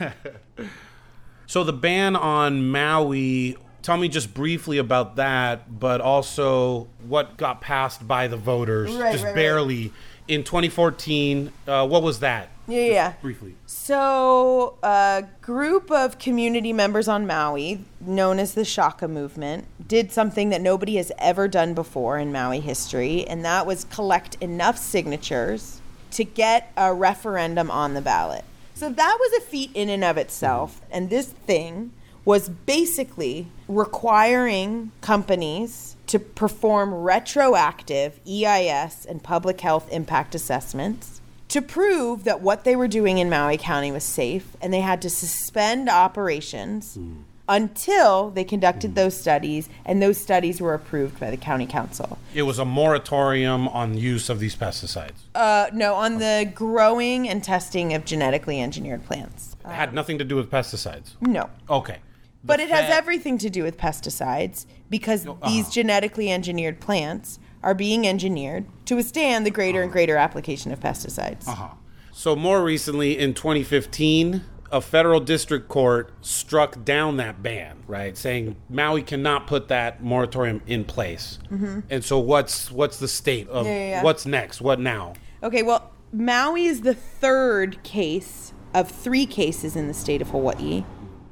yeah. 0.00 0.12
so 1.46 1.64
the 1.64 1.72
ban 1.72 2.16
on 2.16 2.68
Maui. 2.68 3.56
Tell 3.82 3.98
me 3.98 4.08
just 4.08 4.32
briefly 4.32 4.78
about 4.78 5.16
that, 5.16 5.78
but 5.78 6.00
also 6.00 6.88
what 7.06 7.36
got 7.36 7.60
passed 7.60 8.08
by 8.08 8.28
the 8.28 8.36
voters, 8.38 8.94
Right, 8.94 9.12
just 9.12 9.24
right, 9.24 9.30
right. 9.30 9.34
barely 9.36 9.92
in 10.26 10.42
2014. 10.42 11.52
Uh, 11.68 11.86
what 11.86 12.02
was 12.02 12.20
that? 12.20 12.48
Yeah, 12.66 12.84
yeah. 12.84 13.12
Briefly. 13.20 13.54
So, 13.66 14.78
a 14.82 15.24
group 15.42 15.90
of 15.90 16.18
community 16.18 16.72
members 16.72 17.08
on 17.08 17.26
Maui, 17.26 17.84
known 18.00 18.38
as 18.38 18.54
the 18.54 18.64
Shaka 18.64 19.08
Movement, 19.08 19.66
did 19.86 20.12
something 20.12 20.50
that 20.50 20.60
nobody 20.60 20.96
has 20.96 21.12
ever 21.18 21.48
done 21.48 21.74
before 21.74 22.18
in 22.18 22.32
Maui 22.32 22.60
history, 22.60 23.26
and 23.26 23.44
that 23.44 23.66
was 23.66 23.84
collect 23.84 24.36
enough 24.40 24.78
signatures 24.78 25.80
to 26.12 26.24
get 26.24 26.72
a 26.76 26.94
referendum 26.94 27.70
on 27.70 27.94
the 27.94 28.00
ballot. 28.00 28.44
So, 28.74 28.88
that 28.90 29.16
was 29.20 29.42
a 29.42 29.46
feat 29.46 29.70
in 29.74 29.88
and 29.88 30.04
of 30.04 30.16
itself. 30.16 30.76
Mm-hmm. 30.76 30.92
And 30.92 31.10
this 31.10 31.28
thing 31.28 31.92
was 32.24 32.48
basically 32.48 33.48
requiring 33.68 34.90
companies 35.02 35.96
to 36.06 36.18
perform 36.18 36.94
retroactive 36.94 38.18
EIS 38.26 39.04
and 39.04 39.22
public 39.22 39.60
health 39.60 39.90
impact 39.92 40.34
assessments 40.34 41.20
to 41.54 41.62
prove 41.62 42.24
that 42.24 42.40
what 42.40 42.64
they 42.64 42.74
were 42.74 42.88
doing 42.88 43.18
in 43.18 43.30
Maui 43.30 43.56
County 43.56 43.92
was 43.92 44.02
safe, 44.02 44.56
and 44.60 44.74
they 44.74 44.80
had 44.80 45.00
to 45.02 45.08
suspend 45.08 45.88
operations 45.88 46.98
until 47.48 48.30
they 48.30 48.42
conducted 48.42 48.96
those 48.96 49.16
studies, 49.16 49.68
and 49.84 50.02
those 50.02 50.18
studies 50.18 50.60
were 50.60 50.74
approved 50.74 51.20
by 51.20 51.30
the 51.30 51.36
county 51.36 51.64
council. 51.64 52.18
It 52.34 52.42
was 52.42 52.58
a 52.58 52.64
moratorium 52.64 53.68
on 53.68 53.96
use 53.96 54.28
of 54.28 54.40
these 54.40 54.56
pesticides. 54.56 55.12
Uh, 55.32 55.66
no, 55.72 55.94
on 55.94 56.18
the 56.18 56.50
growing 56.52 57.28
and 57.28 57.44
testing 57.44 57.94
of 57.94 58.04
genetically 58.04 58.60
engineered 58.60 59.04
plants. 59.04 59.54
It 59.64 59.70
had 59.70 59.94
nothing 59.94 60.18
to 60.18 60.24
do 60.24 60.34
with 60.34 60.50
pesticides. 60.50 61.12
No. 61.20 61.50
Okay. 61.70 61.98
But 62.42 62.56
The 62.56 62.64
it 62.64 62.70
has 62.70 62.90
everything 62.90 63.38
to 63.38 63.48
do 63.48 63.62
with 63.62 63.78
pesticides 63.78 64.66
because 64.90 65.22
these 65.22 65.66
uh-huh. 65.66 65.70
genetically 65.70 66.32
engineered 66.32 66.80
plants 66.80 67.38
are 67.64 67.74
being 67.74 68.06
engineered 68.06 68.66
to 68.84 68.94
withstand 68.94 69.44
the 69.44 69.50
greater 69.50 69.82
and 69.82 69.90
greater 69.90 70.16
application 70.16 70.70
of 70.70 70.78
pesticides. 70.78 71.48
Uh-huh. 71.48 71.70
So 72.12 72.36
more 72.36 72.62
recently, 72.62 73.18
in 73.18 73.34
2015, 73.34 74.42
a 74.70 74.80
federal 74.80 75.18
district 75.18 75.68
court 75.68 76.12
struck 76.20 76.84
down 76.84 77.16
that 77.16 77.42
ban, 77.42 77.82
right, 77.86 78.16
saying 78.16 78.56
Maui 78.68 79.02
cannot 79.02 79.46
put 79.46 79.68
that 79.68 80.02
moratorium 80.02 80.60
in 80.66 80.84
place. 80.84 81.38
And 81.90 82.04
so, 82.04 82.18
what's 82.18 82.70
what's 82.70 82.98
the 82.98 83.08
state 83.08 83.48
of 83.48 83.64
Mm-hmm. 83.64 83.72
Yeah, 83.72 83.78
yeah, 83.78 83.90
yeah. 83.90 84.02
what's 84.02 84.26
next? 84.26 84.60
What 84.60 84.78
now? 84.78 85.14
Okay, 85.42 85.62
well, 85.62 85.92
Maui 86.12 86.66
is 86.66 86.82
the 86.82 86.94
third 86.94 87.82
case 87.82 88.52
of 88.74 88.90
three 88.90 89.26
cases 89.26 89.74
in 89.74 89.88
the 89.88 89.94
state 89.94 90.20
of 90.20 90.30
Hawaii, 90.30 90.84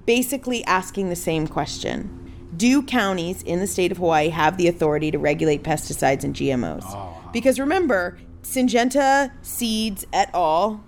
basically 0.07 0.65
asking 0.65 1.09
the 1.11 1.17
same 1.17 1.47
question. 1.47 2.22
Do 2.57 2.83
counties 2.83 3.43
in 3.43 3.61
the 3.61 3.67
state 3.67 3.93
of 3.93 3.99
Hawaii 3.99 4.29
have 4.29 4.59
the 4.59 4.69
authority 4.69 5.11
to 5.11 5.19
regulate 5.19 5.63
pesticides 5.63 6.23
and 6.23 6.35
GMOs? 6.35 6.85
Oh, 6.87 7.17
because 7.33 7.59
remember, 7.59 8.19
Syngenta 8.43 9.33
Seeds 9.41 10.07
et 10.13 10.31
al., 10.35 10.85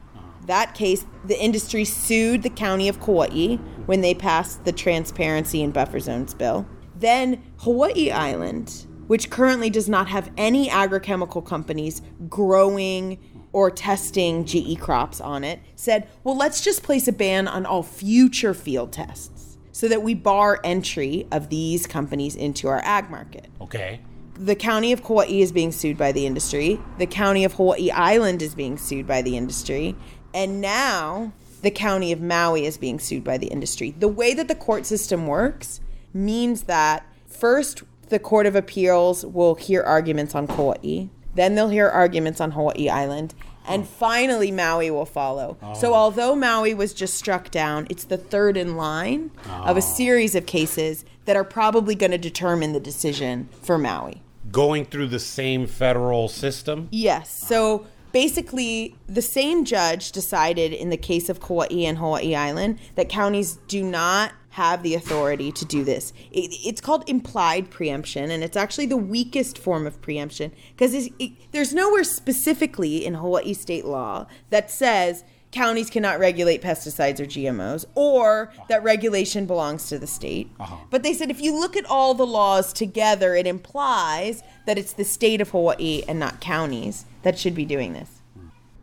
that 0.46 0.74
case, 0.74 1.06
the 1.24 1.42
industry 1.42 1.86
sued 1.86 2.42
the 2.42 2.50
county 2.50 2.88
of 2.88 3.00
Kauai 3.00 3.56
when 3.86 4.02
they 4.02 4.14
passed 4.14 4.64
the 4.64 4.72
Transparency 4.72 5.62
and 5.62 5.72
Buffer 5.72 6.00
Zones 6.00 6.34
bill. 6.34 6.66
Then 6.96 7.42
Hawaii 7.60 8.10
Island, 8.10 8.86
which 9.06 9.30
currently 9.30 9.70
does 9.70 9.88
not 9.88 10.08
have 10.08 10.30
any 10.36 10.68
agrochemical 10.68 11.44
companies 11.44 12.02
growing 12.28 13.18
or 13.52 13.70
testing 13.70 14.44
GE 14.44 14.78
crops 14.80 15.20
on 15.20 15.44
it, 15.44 15.60
said, 15.76 16.08
well, 16.24 16.36
let's 16.36 16.60
just 16.60 16.82
place 16.82 17.08
a 17.08 17.12
ban 17.12 17.48
on 17.48 17.64
all 17.64 17.82
future 17.82 18.52
field 18.52 18.92
tests 18.92 19.33
so 19.74 19.88
that 19.88 20.02
we 20.02 20.14
bar 20.14 20.60
entry 20.62 21.26
of 21.32 21.48
these 21.50 21.84
companies 21.86 22.36
into 22.36 22.68
our 22.68 22.80
ag 22.84 23.10
market 23.10 23.48
Okay. 23.60 23.98
the 24.34 24.54
county 24.54 24.92
of 24.92 25.02
Kauai 25.02 25.26
is 25.26 25.50
being 25.50 25.72
sued 25.72 25.98
by 25.98 26.12
the 26.12 26.26
industry. 26.26 26.80
The 26.98 27.06
county 27.06 27.44
of 27.44 27.54
Hawaii 27.54 27.90
Island 27.90 28.40
is 28.40 28.54
being 28.54 28.78
sued 28.78 29.06
by 29.06 29.20
the 29.22 29.36
industry. 29.36 29.94
And 30.32 30.60
now 30.60 31.32
the 31.62 31.70
county 31.70 32.12
of 32.12 32.20
Maui 32.20 32.66
is 32.66 32.76
being 32.78 32.98
sued 32.98 33.24
by 33.24 33.36
the 33.38 33.46
industry. 33.48 33.94
The 33.98 34.08
way 34.08 34.32
that 34.34 34.48
the 34.48 34.54
court 34.54 34.86
system 34.86 35.26
works 35.26 35.80
means 36.12 36.62
that 36.64 37.06
first 37.26 37.82
the 38.10 38.18
Court 38.18 38.46
of 38.46 38.54
Appeals 38.54 39.24
will 39.24 39.54
hear 39.54 39.82
arguments 39.82 40.34
on 40.34 40.46
Kauai, 40.46 41.06
then 41.34 41.54
they'll 41.54 41.68
hear 41.70 41.88
arguments 41.88 42.40
on 42.40 42.52
Hawaii 42.52 42.88
Island, 42.88 43.34
and 43.66 43.82
oh. 43.82 43.86
finally 43.86 44.50
Maui 44.50 44.90
will 44.90 45.06
follow. 45.06 45.56
So 45.74 45.92
oh. 45.92 45.94
although 45.94 46.34
Maui 46.34 46.74
was 46.74 46.94
just 46.94 47.14
struck 47.14 47.50
down, 47.50 47.86
it's 47.90 48.04
the 48.04 48.18
third 48.18 48.56
in 48.56 48.76
line 48.76 49.30
of 49.48 49.76
a 49.76 49.78
oh. 49.78 49.80
series 49.80 50.34
of 50.34 50.46
cases 50.46 51.04
that 51.24 51.36
are 51.36 51.44
probably 51.44 51.94
going 51.94 52.12
to 52.12 52.18
determine 52.18 52.72
the 52.72 52.80
decision 52.80 53.48
for 53.62 53.78
Maui. 53.78 54.22
Going 54.52 54.84
through 54.84 55.08
the 55.08 55.18
same 55.18 55.66
federal 55.66 56.28
system. 56.28 56.88
Yes. 56.92 57.30
So 57.30 57.86
basically, 58.14 58.94
the 59.08 59.20
same 59.20 59.64
judge 59.64 60.12
decided 60.12 60.72
in 60.72 60.88
the 60.88 60.96
case 60.96 61.28
of 61.28 61.40
Kauai 61.40 61.66
and 61.82 61.98
Hawaii 61.98 62.36
Island 62.36 62.78
that 62.94 63.08
counties 63.08 63.58
do 63.66 63.82
not 63.82 64.30
have 64.50 64.84
the 64.84 64.94
authority 64.94 65.50
to 65.50 65.64
do 65.64 65.82
this. 65.82 66.12
It, 66.30 66.54
it's 66.64 66.80
called 66.80 67.02
implied 67.08 67.70
preemption, 67.70 68.30
and 68.30 68.44
it's 68.44 68.56
actually 68.56 68.86
the 68.86 68.96
weakest 68.96 69.58
form 69.58 69.84
of 69.84 70.00
preemption 70.00 70.52
because 70.76 70.94
it, 70.94 71.32
there's 71.50 71.74
nowhere 71.74 72.04
specifically 72.04 73.04
in 73.04 73.14
Hawaii 73.14 73.52
state 73.52 73.84
law 73.84 74.28
that 74.50 74.70
says 74.70 75.24
counties 75.50 75.90
cannot 75.90 76.20
regulate 76.20 76.62
pesticides 76.62 77.18
or 77.18 77.26
GMOs, 77.26 77.84
or 77.96 78.52
that 78.68 78.84
regulation 78.84 79.44
belongs 79.44 79.88
to 79.88 79.98
the 79.98 80.06
state. 80.06 80.52
Uh-huh. 80.60 80.76
But 80.88 81.02
they 81.02 81.14
said 81.14 81.32
if 81.32 81.40
you 81.40 81.58
look 81.58 81.76
at 81.76 81.84
all 81.86 82.14
the 82.14 82.26
laws 82.26 82.72
together, 82.72 83.34
it 83.34 83.48
implies 83.48 84.44
that 84.66 84.78
it's 84.78 84.92
the 84.92 85.04
state 85.04 85.40
of 85.40 85.50
Hawaii 85.50 86.04
and 86.06 86.20
not 86.20 86.40
counties 86.40 87.06
that 87.24 87.38
should 87.38 87.54
be 87.54 87.64
doing 87.64 87.92
this. 87.92 88.22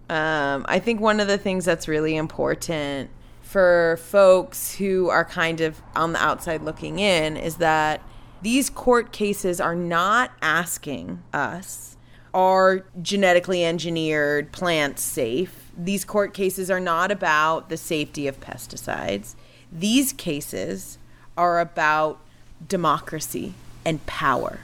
Um, 0.09 0.65
I 0.67 0.79
think 0.79 0.99
one 0.99 1.21
of 1.21 1.27
the 1.27 1.37
things 1.37 1.63
that's 1.63 1.87
really 1.87 2.17
important 2.17 3.09
for 3.41 3.97
folks 4.03 4.75
who 4.75 5.09
are 5.09 5.23
kind 5.23 5.61
of 5.61 5.81
on 5.95 6.11
the 6.11 6.19
outside 6.21 6.61
looking 6.63 6.99
in 6.99 7.37
is 7.37 7.57
that 7.57 8.01
these 8.41 8.69
court 8.69 9.13
cases 9.13 9.61
are 9.61 9.75
not 9.75 10.31
asking 10.41 11.23
us 11.33 11.95
are 12.33 12.85
genetically 13.01 13.63
engineered 13.63 14.51
plants 14.51 15.01
safe. 15.01 15.71
These 15.77 16.05
court 16.05 16.33
cases 16.33 16.71
are 16.71 16.79
not 16.79 17.11
about 17.11 17.69
the 17.69 17.77
safety 17.77 18.27
of 18.27 18.39
pesticides. 18.39 19.35
These 19.71 20.13
cases 20.13 20.97
are 21.37 21.59
about 21.59 22.19
democracy 22.67 23.53
and 23.85 24.05
power. 24.05 24.59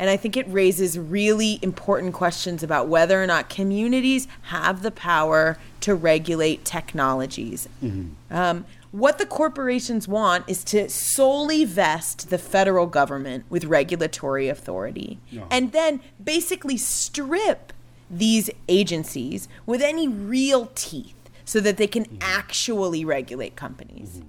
And 0.00 0.08
I 0.08 0.16
think 0.16 0.34
it 0.34 0.48
raises 0.48 0.98
really 0.98 1.58
important 1.60 2.14
questions 2.14 2.62
about 2.62 2.88
whether 2.88 3.22
or 3.22 3.26
not 3.26 3.50
communities 3.50 4.26
have 4.44 4.82
the 4.82 4.90
power 4.90 5.58
to 5.82 5.94
regulate 5.94 6.64
technologies. 6.64 7.68
Mm-hmm. 7.84 8.34
Um, 8.34 8.64
what 8.92 9.18
the 9.18 9.26
corporations 9.26 10.08
want 10.08 10.46
is 10.48 10.64
to 10.64 10.88
solely 10.88 11.66
vest 11.66 12.30
the 12.30 12.38
federal 12.38 12.86
government 12.86 13.44
with 13.50 13.66
regulatory 13.66 14.48
authority. 14.48 15.18
And 15.50 15.72
then 15.72 16.00
basically 16.22 16.78
strip 16.78 17.74
these 18.10 18.48
agencies 18.68 19.48
with 19.66 19.82
any 19.82 20.08
real 20.08 20.70
teeth 20.74 21.28
so 21.44 21.60
that 21.60 21.76
they 21.76 21.86
can 21.86 22.04
mm-hmm. 22.04 22.16
actually 22.22 23.04
regulate 23.04 23.54
companies. 23.54 24.16
Mm-hmm. 24.16 24.28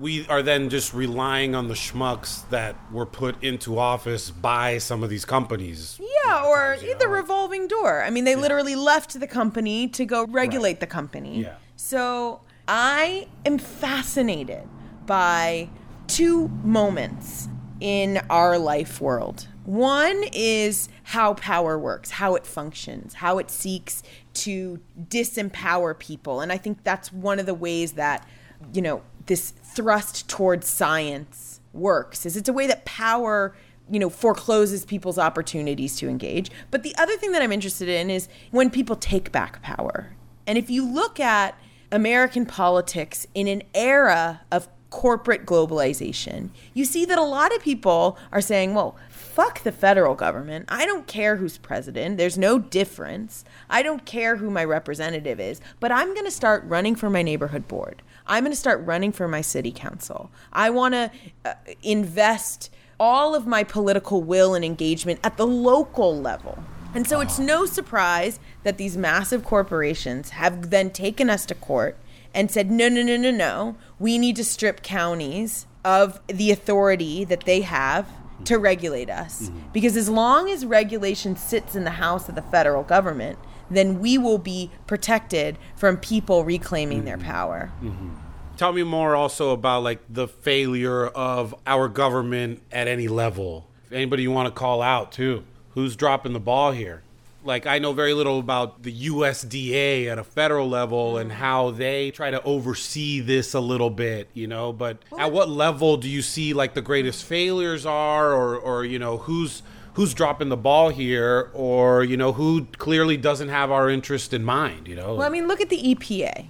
We 0.00 0.26
are 0.28 0.42
then 0.42 0.70
just 0.70 0.94
relying 0.94 1.54
on 1.54 1.68
the 1.68 1.74
schmucks 1.74 2.48
that 2.48 2.74
were 2.90 3.04
put 3.04 3.42
into 3.44 3.78
office 3.78 4.30
by 4.30 4.78
some 4.78 5.02
of 5.02 5.10
these 5.10 5.26
companies. 5.26 6.00
Yeah, 6.24 6.42
or 6.46 6.78
the 6.98 7.08
revolving 7.08 7.68
door. 7.68 8.02
I 8.02 8.08
mean, 8.08 8.24
they 8.24 8.34
literally 8.34 8.76
left 8.76 9.20
the 9.20 9.26
company 9.26 9.88
to 9.88 10.06
go 10.06 10.24
regulate 10.24 10.80
the 10.80 10.86
company. 10.86 11.42
Yeah. 11.42 11.56
So 11.76 12.40
I 12.66 13.28
am 13.44 13.58
fascinated 13.58 14.66
by 15.04 15.68
two 16.06 16.48
moments 16.48 17.48
in 17.80 18.20
our 18.30 18.58
life 18.58 19.00
world. 19.00 19.48
One 19.64 20.24
is 20.32 20.88
how 21.04 21.34
power 21.34 21.78
works, 21.78 22.10
how 22.10 22.34
it 22.36 22.46
functions, 22.46 23.14
how 23.14 23.38
it 23.38 23.50
seeks 23.50 24.02
to 24.34 24.80
disempower 25.08 25.98
people. 25.98 26.40
And 26.40 26.50
I 26.50 26.56
think 26.56 26.84
that's 26.84 27.12
one 27.12 27.38
of 27.38 27.46
the 27.46 27.54
ways 27.54 27.92
that, 27.92 28.26
you 28.72 28.82
know, 28.82 29.02
this 29.26 29.52
thrust 29.74 30.28
towards 30.28 30.66
science 30.66 31.60
works 31.72 32.26
is 32.26 32.36
it's 32.36 32.48
a 32.48 32.52
way 32.52 32.66
that 32.66 32.84
power 32.84 33.54
you 33.88 33.98
know 33.98 34.10
forecloses 34.10 34.84
people's 34.84 35.18
opportunities 35.18 35.96
to 35.96 36.08
engage. 36.08 36.50
But 36.70 36.82
the 36.82 36.94
other 36.96 37.16
thing 37.16 37.32
that 37.32 37.42
i'm 37.42 37.52
interested 37.52 37.88
in 37.88 38.10
is 38.10 38.28
when 38.50 38.70
people 38.70 38.96
take 38.96 39.32
back 39.32 39.62
power. 39.62 40.14
And 40.46 40.58
if 40.58 40.70
you 40.70 40.84
look 40.84 41.20
at 41.20 41.58
american 41.92 42.46
politics 42.46 43.26
in 43.34 43.48
an 43.48 43.62
era 43.74 44.42
of 44.52 44.68
corporate 44.90 45.46
globalization 45.46 46.50
you 46.74 46.84
see 46.84 47.04
that 47.04 47.18
a 47.18 47.22
lot 47.22 47.54
of 47.54 47.62
people 47.62 48.18
are 48.32 48.40
saying 48.40 48.74
well 48.74 48.96
fuck 49.08 49.62
the 49.62 49.72
federal 49.72 50.16
government. 50.16 50.64
I 50.68 50.84
don't 50.84 51.06
care 51.06 51.36
who's 51.36 51.56
president. 51.56 52.18
There's 52.18 52.36
no 52.36 52.58
difference. 52.58 53.44
I 53.70 53.80
don't 53.82 54.04
care 54.04 54.36
who 54.36 54.50
my 54.50 54.64
representative 54.64 55.38
is. 55.38 55.60
But 55.78 55.92
i'm 55.92 56.14
going 56.14 56.26
to 56.26 56.30
start 56.32 56.64
running 56.64 56.96
for 56.96 57.08
my 57.08 57.22
neighborhood 57.22 57.68
board 57.68 58.02
i'm 58.30 58.42
going 58.42 58.52
to 58.52 58.56
start 58.56 58.84
running 58.86 59.12
for 59.12 59.28
my 59.28 59.42
city 59.42 59.70
council 59.70 60.30
i 60.52 60.70
want 60.70 60.94
to 60.94 61.10
uh, 61.44 61.52
invest 61.82 62.70
all 63.00 63.34
of 63.34 63.46
my 63.46 63.64
political 63.64 64.22
will 64.22 64.54
and 64.54 64.64
engagement 64.64 65.18
at 65.24 65.38
the 65.38 65.46
local 65.46 66.20
level. 66.20 66.62
And 66.94 67.08
so 67.08 67.20
it's 67.20 67.38
no 67.38 67.64
surprise 67.64 68.38
that 68.62 68.76
these 68.76 68.96
massive 68.96 69.42
corporations 69.42 70.30
have 70.30 70.68
then 70.68 70.90
taken 70.90 71.30
us 71.30 71.46
to 71.46 71.54
court 71.54 71.96
and 72.34 72.50
said, 72.50 72.70
no, 72.70 72.88
no, 72.88 73.02
no, 73.02 73.16
no, 73.16 73.30
no. 73.30 73.76
We 73.98 74.18
need 74.18 74.36
to 74.36 74.44
strip 74.44 74.82
counties 74.82 75.66
of 75.84 76.20
the 76.26 76.50
authority 76.50 77.24
that 77.24 77.44
they 77.44 77.62
have 77.62 78.06
to 78.44 78.58
regulate 78.58 79.08
us. 79.08 79.50
Because 79.72 79.96
as 79.96 80.08
long 80.08 80.50
as 80.50 80.66
regulation 80.66 81.36
sits 81.36 81.74
in 81.74 81.84
the 81.84 81.90
house 81.92 82.28
of 82.28 82.34
the 82.34 82.42
federal 82.42 82.82
government, 82.82 83.38
then 83.70 84.00
we 84.00 84.18
will 84.18 84.38
be 84.38 84.70
protected 84.86 85.58
from 85.76 85.96
people 85.96 86.44
reclaiming 86.44 87.04
their 87.04 87.16
mm-hmm. 87.16 87.30
power. 87.30 87.72
Mm-hmm. 87.82 88.10
Tell 88.56 88.72
me 88.72 88.82
more 88.82 89.16
also 89.16 89.50
about 89.50 89.82
like 89.82 90.00
the 90.08 90.28
failure 90.28 91.06
of 91.06 91.54
our 91.66 91.88
government 91.88 92.62
at 92.70 92.88
any 92.88 93.08
level. 93.08 93.66
Anybody 93.90 94.22
you 94.22 94.30
want 94.30 94.46
to 94.46 94.52
call 94.52 94.82
out 94.82 95.12
too? 95.12 95.44
Who's 95.70 95.96
dropping 95.96 96.32
the 96.32 96.40
ball 96.40 96.72
here? 96.72 97.02
like 97.44 97.66
I 97.66 97.78
know 97.78 97.92
very 97.92 98.14
little 98.14 98.38
about 98.38 98.82
the 98.82 99.08
USDA 99.08 100.06
at 100.06 100.18
a 100.18 100.24
federal 100.24 100.68
level 100.68 101.18
and 101.18 101.30
mm. 101.30 101.34
how 101.34 101.70
they 101.70 102.10
try 102.10 102.30
to 102.30 102.42
oversee 102.42 103.20
this 103.20 103.54
a 103.54 103.60
little 103.60 103.90
bit, 103.90 104.28
you 104.34 104.46
know. 104.46 104.72
But 104.72 104.98
at 105.18 105.32
what 105.32 105.48
level 105.48 105.96
do 105.96 106.08
you 106.08 106.22
see 106.22 106.52
like 106.52 106.74
the 106.74 106.82
greatest 106.82 107.24
failures 107.24 107.86
are, 107.86 108.32
or 108.32 108.56
or 108.56 108.84
you 108.84 108.98
know 108.98 109.18
who's 109.18 109.62
who's 109.94 110.14
dropping 110.14 110.48
the 110.48 110.56
ball 110.56 110.88
here, 110.90 111.50
or 111.52 112.04
you 112.04 112.16
know 112.16 112.32
who 112.32 112.66
clearly 112.78 113.16
doesn't 113.16 113.48
have 113.48 113.70
our 113.70 113.90
interest 113.90 114.32
in 114.32 114.44
mind, 114.44 114.88
you 114.88 114.96
know? 114.96 115.14
Well, 115.14 115.26
I 115.26 115.30
mean, 115.30 115.48
look 115.48 115.60
at 115.60 115.68
the 115.68 115.94
EPA, 115.94 116.46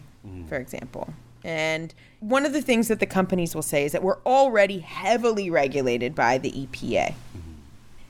for 0.48 0.56
example. 0.56 1.14
And 1.42 1.94
one 2.20 2.44
of 2.44 2.52
the 2.52 2.60
things 2.60 2.88
that 2.88 3.00
the 3.00 3.06
companies 3.06 3.54
will 3.54 3.62
say 3.62 3.84
is 3.84 3.92
that 3.92 4.02
we're 4.02 4.20
already 4.26 4.80
heavily 4.80 5.48
regulated 5.48 6.14
by 6.14 6.38
the 6.38 6.52
EPA. 6.52 7.14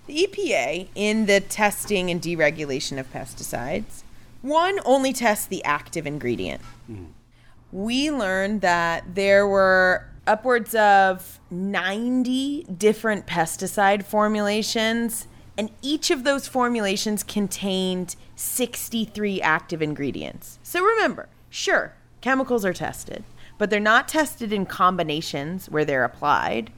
The 0.07 0.27
EPA, 0.27 0.89
in 0.97 1.27
the 1.27 1.39
testing 1.39 2.11
and 2.11 2.21
deregulation 2.21 2.99
of 2.99 3.13
pesticides, 3.13 4.03
one 4.43 4.81
only 4.85 5.13
tests 5.13 5.47
the 5.47 5.63
active 5.63 6.05
ingredient. 6.05 6.63
Hmm. 6.89 7.05
We 7.71 8.11
learned 8.11 8.63
that 8.63 9.15
there 9.15 9.47
were 9.47 10.10
upwards 10.31 10.77
of 10.77 11.41
90 11.51 12.63
different 12.79 13.27
pesticide 13.27 14.05
formulations, 14.05 15.27
and 15.59 15.71
each 15.83 16.13
of 16.13 16.23
those 16.23 16.47
formulations 16.47 17.25
contained 17.25 18.15
63 18.37 19.43
active 19.43 19.83
ingredients. 19.83 20.61
So 20.63 20.85
remember, 20.85 21.29
sure, 21.49 21.95
chemicals 22.21 22.65
are 22.65 22.73
tested, 22.73 23.25
but 23.59 23.71
they're 23.71 23.81
not 23.81 24.07
tested 24.07 24.53
in 24.53 24.67
combinations 24.67 25.69
where 25.69 25.85
they're 25.85 26.05
applied. 26.05 26.71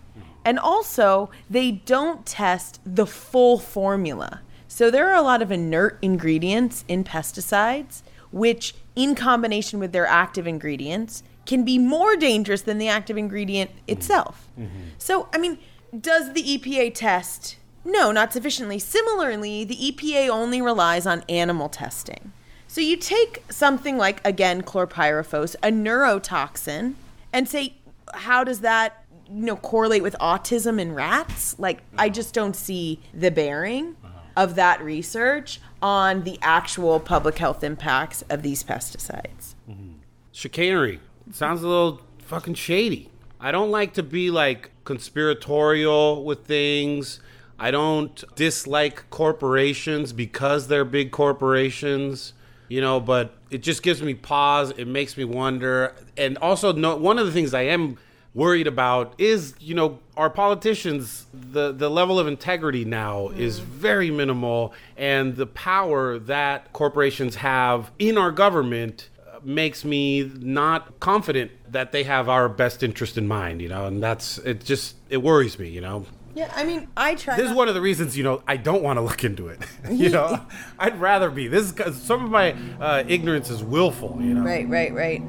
And 0.46 0.58
also, 0.58 1.30
they 1.50 1.70
don't 1.72 2.24
test 2.24 2.80
the 2.86 3.06
full 3.06 3.58
formula. 3.58 4.40
So 4.66 4.90
there 4.90 5.10
are 5.10 5.14
a 5.14 5.22
lot 5.22 5.42
of 5.42 5.52
inert 5.52 5.98
ingredients 6.00 6.86
in 6.88 7.04
pesticides, 7.04 8.02
which, 8.32 8.74
in 8.96 9.14
combination 9.14 9.78
with 9.78 9.92
their 9.92 10.06
active 10.06 10.46
ingredients, 10.46 11.22
can 11.46 11.64
be 11.64 11.78
more 11.78 12.16
dangerous 12.16 12.62
than 12.62 12.78
the 12.78 12.88
active 12.88 13.16
ingredient 13.16 13.70
itself. 13.86 14.48
Mm-hmm. 14.58 14.80
So, 14.98 15.28
I 15.32 15.38
mean, 15.38 15.58
does 15.98 16.32
the 16.32 16.42
EPA 16.42 16.94
test? 16.94 17.56
No, 17.84 18.12
not 18.12 18.32
sufficiently. 18.32 18.78
Similarly, 18.78 19.64
the 19.64 19.76
EPA 19.76 20.28
only 20.28 20.62
relies 20.62 21.06
on 21.06 21.24
animal 21.28 21.68
testing. 21.68 22.32
So 22.68 22.80
you 22.80 22.96
take 22.96 23.42
something 23.50 23.98
like, 23.98 24.26
again, 24.26 24.62
chlorpyrifos, 24.62 25.56
a 25.56 25.70
neurotoxin, 25.70 26.94
and 27.32 27.48
say, 27.48 27.74
how 28.14 28.44
does 28.44 28.60
that 28.60 29.04
you 29.28 29.44
know 29.44 29.56
correlate 29.56 30.02
with 30.02 30.14
autism 30.20 30.78
in 30.78 30.94
rats 30.94 31.58
like 31.58 31.78
i 31.96 32.06
uh-huh. 32.06 32.08
just 32.12 32.34
don't 32.34 32.54
see 32.54 33.00
the 33.14 33.30
bearing 33.30 33.96
uh-huh. 34.04 34.18
of 34.36 34.56
that 34.56 34.82
research 34.82 35.60
on 35.80 36.24
the 36.24 36.38
actual 36.42 37.00
public 37.00 37.38
health 37.38 37.64
impacts 37.64 38.22
of 38.28 38.42
these 38.42 38.62
pesticides 38.62 39.54
mm-hmm. 39.68 39.92
chicanery. 40.32 41.00
Sounds 41.32 41.62
a 41.62 41.66
little 41.66 42.02
fucking 42.18 42.54
shady. 42.54 43.08
I 43.40 43.52
don't 43.52 43.70
like 43.70 43.94
to 43.94 44.02
be 44.02 44.30
like 44.30 44.70
conspiratorial 44.84 46.24
with 46.24 46.44
things. 46.44 47.20
I 47.58 47.70
don't 47.70 48.22
dislike 48.34 49.08
corporations 49.08 50.12
because 50.12 50.68
they're 50.68 50.84
big 50.84 51.10
corporations, 51.10 52.34
you 52.68 52.82
know, 52.82 53.00
but 53.00 53.34
it 53.50 53.62
just 53.62 53.82
gives 53.82 54.02
me 54.02 54.12
pause. 54.12 54.72
It 54.76 54.86
makes 54.86 55.16
me 55.16 55.24
wonder. 55.24 55.96
And 56.18 56.36
also, 56.36 56.72
no, 56.74 56.96
one 56.96 57.18
of 57.18 57.24
the 57.24 57.32
things 57.32 57.54
I 57.54 57.62
am 57.62 57.96
worried 58.34 58.66
about 58.66 59.14
is, 59.18 59.54
you 59.58 59.74
know, 59.74 60.00
our 60.18 60.28
politicians, 60.28 61.26
the, 61.32 61.72
the 61.72 61.88
level 61.88 62.18
of 62.18 62.26
integrity 62.26 62.84
now 62.84 63.28
is 63.28 63.58
hmm. 63.58 63.64
very 63.64 64.10
minimal, 64.10 64.74
and 64.98 65.36
the 65.36 65.46
power 65.46 66.18
that 66.18 66.72
corporations 66.74 67.36
have 67.36 67.90
in 67.98 68.18
our 68.18 68.30
government 68.30 69.08
makes 69.44 69.84
me 69.84 70.30
not 70.40 71.00
confident 71.00 71.50
that 71.70 71.92
they 71.92 72.04
have 72.04 72.28
our 72.28 72.48
best 72.48 72.82
interest 72.82 73.16
in 73.18 73.26
mind, 73.26 73.60
you 73.62 73.68
know, 73.68 73.86
and 73.86 74.02
that's 74.02 74.38
it 74.38 74.64
just 74.64 74.96
it 75.10 75.18
worries 75.22 75.58
me, 75.58 75.68
you 75.68 75.80
know. 75.80 76.06
yeah 76.34 76.50
i 76.56 76.64
mean 76.64 76.88
i 76.96 77.14
try 77.14 77.36
This 77.36 77.50
is 77.50 77.54
one 77.56 77.68
of 77.68 77.74
the 77.74 77.80
reasons, 77.80 78.16
you 78.16 78.24
know, 78.24 78.42
I 78.46 78.56
don't 78.56 78.82
want 78.82 78.96
to 78.98 79.02
look 79.02 79.22
into 79.24 79.48
it. 79.48 79.58
you 79.90 80.08
know, 80.10 80.40
I'd 80.78 80.98
rather 81.00 81.30
be. 81.30 81.48
This 81.48 81.72
is 81.72 82.02
some 82.02 82.24
of 82.24 82.30
my 82.30 82.52
uh, 82.80 83.04
ignorance 83.06 83.50
is 83.50 83.62
willful, 83.62 84.18
you 84.20 84.34
know. 84.34 84.42
right 84.42 84.68
right 84.68 84.92
right 84.92 85.20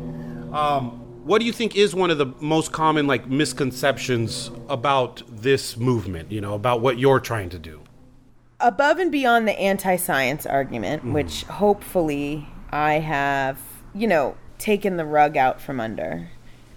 What 1.26 1.39
do 1.39 1.45
you 1.45 1.54
think 1.54 1.76
is 1.76 1.95
one 1.95 2.12
of 2.12 2.17
the 2.17 2.28
most 2.39 2.71
common 2.71 3.08
like 3.08 3.28
misconceptions 3.28 4.52
about 4.69 5.23
this 5.30 5.78
movement, 5.78 6.32
you 6.32 6.41
know, 6.41 6.54
about 6.54 6.82
what 6.82 6.97
you're 6.99 7.19
trying 7.21 7.49
to 7.49 7.60
do? 7.60 7.80
above 8.60 8.97
and 8.97 9.12
beyond 9.12 9.45
the 9.45 9.60
anti-science 9.60 10.45
argument 10.45 11.04
which 11.04 11.43
hopefully 11.45 12.47
i 12.71 12.93
have 12.93 13.58
you 13.93 14.08
know 14.08 14.36
taken 14.58 14.97
the 14.97 15.06
rug 15.06 15.36
out 15.38 15.62
from 15.62 15.79
under 15.79 16.29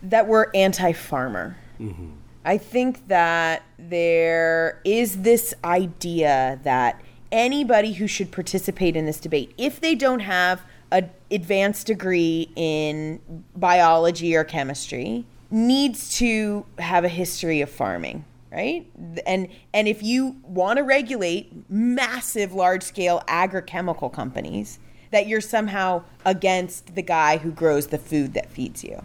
that 0.02 0.26
we're 0.26 0.46
anti-farmer 0.54 1.56
mm-hmm. 1.80 2.10
I 2.46 2.58
think 2.58 3.08
that 3.08 3.64
there 3.76 4.80
is 4.84 5.22
this 5.22 5.52
idea 5.64 6.60
that 6.62 7.02
anybody 7.32 7.92
who 7.94 8.06
should 8.06 8.30
participate 8.30 8.94
in 8.94 9.04
this 9.04 9.18
debate, 9.18 9.52
if 9.58 9.80
they 9.80 9.96
don't 9.96 10.20
have 10.20 10.62
an 10.92 11.10
advanced 11.28 11.88
degree 11.88 12.48
in 12.54 13.20
biology 13.56 14.36
or 14.36 14.44
chemistry, 14.44 15.26
needs 15.50 16.16
to 16.18 16.64
have 16.78 17.02
a 17.02 17.08
history 17.08 17.60
of 17.62 17.68
farming, 17.68 18.24
right? 18.52 18.86
And 19.26 19.48
and 19.74 19.88
if 19.88 20.04
you 20.04 20.36
want 20.44 20.76
to 20.76 20.84
regulate 20.84 21.52
massive 21.68 22.52
large-scale 22.52 23.24
agrochemical 23.26 24.12
companies, 24.12 24.78
that 25.10 25.26
you're 25.26 25.40
somehow 25.40 26.02
against 26.24 26.94
the 26.94 27.02
guy 27.02 27.38
who 27.38 27.50
grows 27.50 27.88
the 27.88 27.98
food 27.98 28.34
that 28.34 28.50
feeds 28.50 28.82
you. 28.84 29.02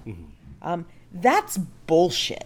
Um, 0.61 0.85
that's 1.13 1.57
bullshit 1.57 2.45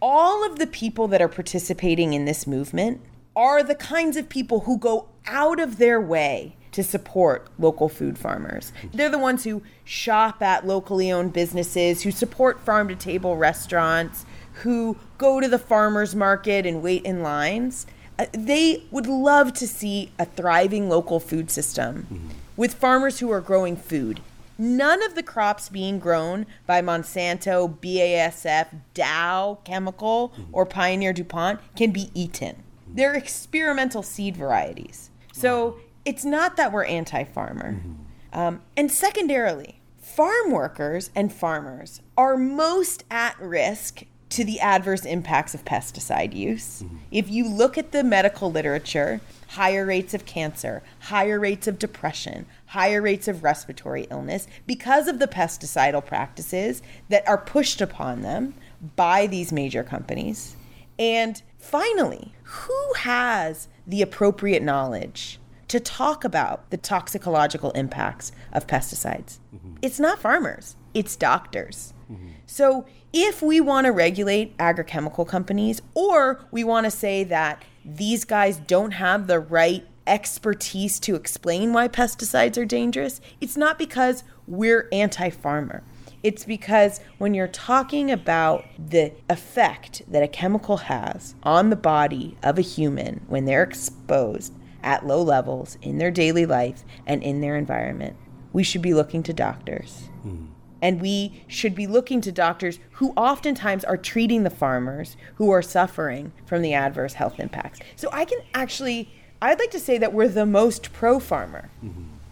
all 0.00 0.44
of 0.44 0.58
the 0.58 0.66
people 0.66 1.08
that 1.08 1.20
are 1.20 1.28
participating 1.28 2.12
in 2.12 2.24
this 2.24 2.46
movement 2.46 3.00
are 3.34 3.62
the 3.62 3.74
kinds 3.74 4.16
of 4.16 4.28
people 4.28 4.60
who 4.60 4.78
go 4.78 5.06
out 5.26 5.60
of 5.60 5.78
their 5.78 6.00
way 6.00 6.54
to 6.72 6.82
support 6.82 7.48
local 7.58 7.88
food 7.88 8.18
farmers. 8.18 8.72
They're 8.92 9.08
the 9.08 9.18
ones 9.18 9.44
who 9.44 9.62
shop 9.84 10.42
at 10.42 10.66
locally 10.66 11.10
owned 11.10 11.32
businesses, 11.32 12.02
who 12.02 12.10
support 12.10 12.60
farm 12.60 12.88
to 12.88 12.94
table 12.94 13.36
restaurants, 13.36 14.24
who 14.54 14.96
go 15.18 15.40
to 15.40 15.48
the 15.48 15.58
farmers 15.58 16.14
market 16.14 16.66
and 16.66 16.82
wait 16.82 17.04
in 17.04 17.22
lines. 17.22 17.86
Uh, 18.18 18.26
They 18.32 18.84
would 18.90 19.06
love 19.06 19.52
to 19.54 19.66
see 19.66 20.12
a 20.18 20.24
thriving 20.26 20.88
local 20.88 21.20
food 21.20 21.50
system 21.50 22.30
with 22.58 22.74
farmers 22.74 23.20
who 23.20 23.30
are 23.30 23.40
growing 23.40 23.76
food. 23.76 24.20
None 24.58 25.00
of 25.04 25.14
the 25.14 25.22
crops 25.22 25.68
being 25.68 26.00
grown 26.00 26.44
by 26.66 26.82
Monsanto, 26.82 27.78
BASF, 27.78 28.66
Dow 28.92 29.60
Chemical, 29.64 30.30
mm-hmm. 30.30 30.42
or 30.52 30.66
Pioneer 30.66 31.12
DuPont 31.12 31.60
can 31.76 31.92
be 31.92 32.10
eaten. 32.12 32.56
Mm-hmm. 32.56 32.96
They're 32.96 33.14
experimental 33.14 34.02
seed 34.02 34.36
varieties. 34.36 35.10
So 35.32 35.78
it's 36.04 36.24
not 36.24 36.56
that 36.56 36.72
we're 36.72 36.84
anti 36.84 37.22
farmer. 37.22 37.74
Mm-hmm. 37.74 38.38
Um, 38.38 38.62
and 38.76 38.90
secondarily, 38.90 39.80
farm 39.96 40.50
workers 40.50 41.10
and 41.14 41.32
farmers 41.32 42.02
are 42.16 42.36
most 42.36 43.04
at 43.08 43.38
risk 43.40 44.02
to 44.30 44.44
the 44.44 44.58
adverse 44.58 45.04
impacts 45.04 45.54
of 45.54 45.64
pesticide 45.64 46.34
use. 46.34 46.84
If 47.12 47.30
you 47.30 47.48
look 47.48 47.78
at 47.78 47.92
the 47.92 48.02
medical 48.02 48.50
literature, 48.50 49.20
higher 49.48 49.86
rates 49.86 50.14
of 50.14 50.26
cancer, 50.26 50.82
higher 51.00 51.40
rates 51.40 51.66
of 51.66 51.78
depression, 51.78 52.46
higher 52.66 53.00
rates 53.00 53.28
of 53.28 53.42
respiratory 53.42 54.06
illness 54.10 54.46
because 54.66 55.08
of 55.08 55.18
the 55.18 55.28
pesticidal 55.28 56.04
practices 56.04 56.82
that 57.08 57.26
are 57.26 57.38
pushed 57.38 57.80
upon 57.80 58.22
them 58.22 58.54
by 58.96 59.26
these 59.26 59.50
major 59.52 59.82
companies. 59.82 60.54
And 60.98 61.40
finally, 61.56 62.34
who 62.42 62.92
has 62.98 63.68
the 63.86 64.02
appropriate 64.02 64.62
knowledge 64.62 65.40
to 65.68 65.80
talk 65.80 66.24
about 66.24 66.68
the 66.70 66.76
toxicological 66.76 67.70
impacts 67.72 68.32
of 68.52 68.66
pesticides? 68.66 69.38
Mm-hmm. 69.54 69.76
It's 69.80 69.98
not 69.98 70.18
farmers, 70.18 70.76
it's 70.92 71.16
doctors. 71.16 71.94
Mm-hmm. 72.10 72.28
So, 72.46 72.86
if 73.12 73.40
we 73.40 73.60
want 73.60 73.86
to 73.86 73.92
regulate 73.92 74.56
agrochemical 74.58 75.26
companies, 75.26 75.80
or 75.94 76.44
we 76.50 76.62
want 76.64 76.84
to 76.84 76.90
say 76.90 77.24
that 77.24 77.62
these 77.96 78.24
guys 78.24 78.58
don't 78.58 78.92
have 78.92 79.26
the 79.26 79.40
right 79.40 79.86
expertise 80.06 80.98
to 81.00 81.14
explain 81.14 81.72
why 81.72 81.88
pesticides 81.88 82.56
are 82.56 82.64
dangerous, 82.64 83.20
it's 83.40 83.56
not 83.56 83.78
because 83.78 84.24
we're 84.46 84.88
anti 84.92 85.30
farmer. 85.30 85.82
It's 86.22 86.44
because 86.44 87.00
when 87.18 87.32
you're 87.32 87.46
talking 87.46 88.10
about 88.10 88.64
the 88.78 89.12
effect 89.30 90.02
that 90.08 90.22
a 90.22 90.28
chemical 90.28 90.78
has 90.78 91.36
on 91.44 91.70
the 91.70 91.76
body 91.76 92.36
of 92.42 92.58
a 92.58 92.62
human 92.62 93.24
when 93.28 93.44
they're 93.44 93.62
exposed 93.62 94.52
at 94.82 95.06
low 95.06 95.22
levels 95.22 95.78
in 95.80 95.98
their 95.98 96.10
daily 96.10 96.44
life 96.44 96.84
and 97.06 97.22
in 97.22 97.40
their 97.40 97.56
environment, 97.56 98.16
we 98.52 98.64
should 98.64 98.82
be 98.82 98.94
looking 98.94 99.22
to 99.22 99.32
doctors. 99.32 100.08
Hmm. 100.22 100.46
And 100.80 101.00
we 101.00 101.42
should 101.48 101.74
be 101.74 101.86
looking 101.86 102.20
to 102.20 102.32
doctors 102.32 102.78
who 102.92 103.12
oftentimes 103.16 103.84
are 103.84 103.96
treating 103.96 104.44
the 104.44 104.50
farmers 104.50 105.16
who 105.36 105.50
are 105.50 105.62
suffering 105.62 106.32
from 106.46 106.62
the 106.62 106.74
adverse 106.74 107.14
health 107.14 107.40
impacts. 107.40 107.80
So 107.96 108.08
I 108.12 108.24
can 108.24 108.38
actually 108.54 109.10
I'd 109.40 109.60
like 109.60 109.70
to 109.70 109.80
say 109.80 109.98
that 109.98 110.12
we're 110.12 110.28
the 110.28 110.46
most 110.46 110.92
pro 110.92 111.20
farmer 111.20 111.70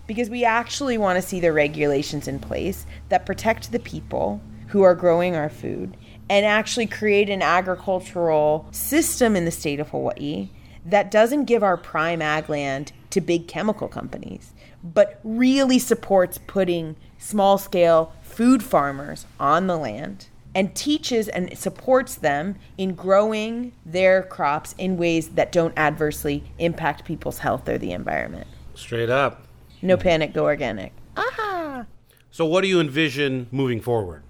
because 0.09 0.29
we 0.29 0.45
actually 0.45 0.99
want 0.99 1.17
to 1.17 1.27
see 1.27 1.39
the 1.39 1.53
regulations 1.53 2.27
in 2.27 2.41
place 2.41 2.85
that 3.11 3.27
protect 3.27 3.71
the 3.71 3.79
people 3.79 4.41
who 4.69 4.83
are 4.83 4.95
growing 4.95 5.37
our 5.37 5.49
food 5.49 5.97
and 6.29 6.45
actually 6.45 6.87
create 6.87 7.31
an 7.31 7.43
agricultural 7.43 8.67
system 8.73 9.37
in 9.37 9.45
the 9.45 9.51
state 9.53 9.79
of 9.79 9.91
Hawaii 9.91 10.49
that 10.85 11.11
doesn't 11.11 11.45
give 11.45 11.63
our 11.63 11.77
prime 11.77 12.21
ag 12.21 12.49
land 12.49 12.93
to 13.11 13.21
big 13.21 13.47
chemical 13.47 13.87
companies, 13.89 14.53
but 14.83 15.21
really 15.23 15.79
supports 15.79 16.39
putting 16.47 16.97
small 17.19 17.59
scale 17.59 18.13
food 18.23 18.63
farmers 18.63 19.27
on 19.41 19.67
the 19.67 19.77
land 19.77 20.29
and 20.55 20.75
teaches 20.75 21.29
and 21.29 21.57
supports 21.57 22.15
them 22.15 22.57
in 22.79 22.95
growing 22.95 23.73
their 23.85 24.23
crops 24.23 24.75
in 24.79 24.97
ways 24.97 25.31
that 25.31 25.53
don't 25.53 25.77
adversely 25.77 26.43
impact 26.59 27.05
people's 27.05 27.41
health 27.41 27.69
or 27.69 27.77
the 27.77 27.93
environment. 27.93 28.47
Straight 28.75 29.11
up. 29.11 29.47
No 29.83 29.97
panic, 29.99 30.33
go 30.33 30.45
organic. 30.45 30.93
Aha! 31.17 31.85
So, 32.31 32.47
what 32.47 32.63
do 32.63 32.69
you 32.69 32.81
envision 32.81 33.49
moving 33.51 33.81
forward? 33.81 34.23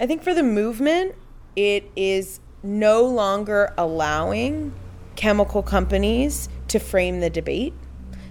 I 0.00 0.06
think 0.06 0.22
for 0.22 0.32
the 0.32 0.44
movement, 0.44 1.16
it 1.56 1.90
is 1.96 2.40
no 2.62 3.04
longer 3.04 3.74
allowing 3.76 4.72
chemical 5.16 5.62
companies 5.62 6.48
to 6.68 6.78
frame 6.78 7.18
the 7.18 7.30
debate 7.30 7.74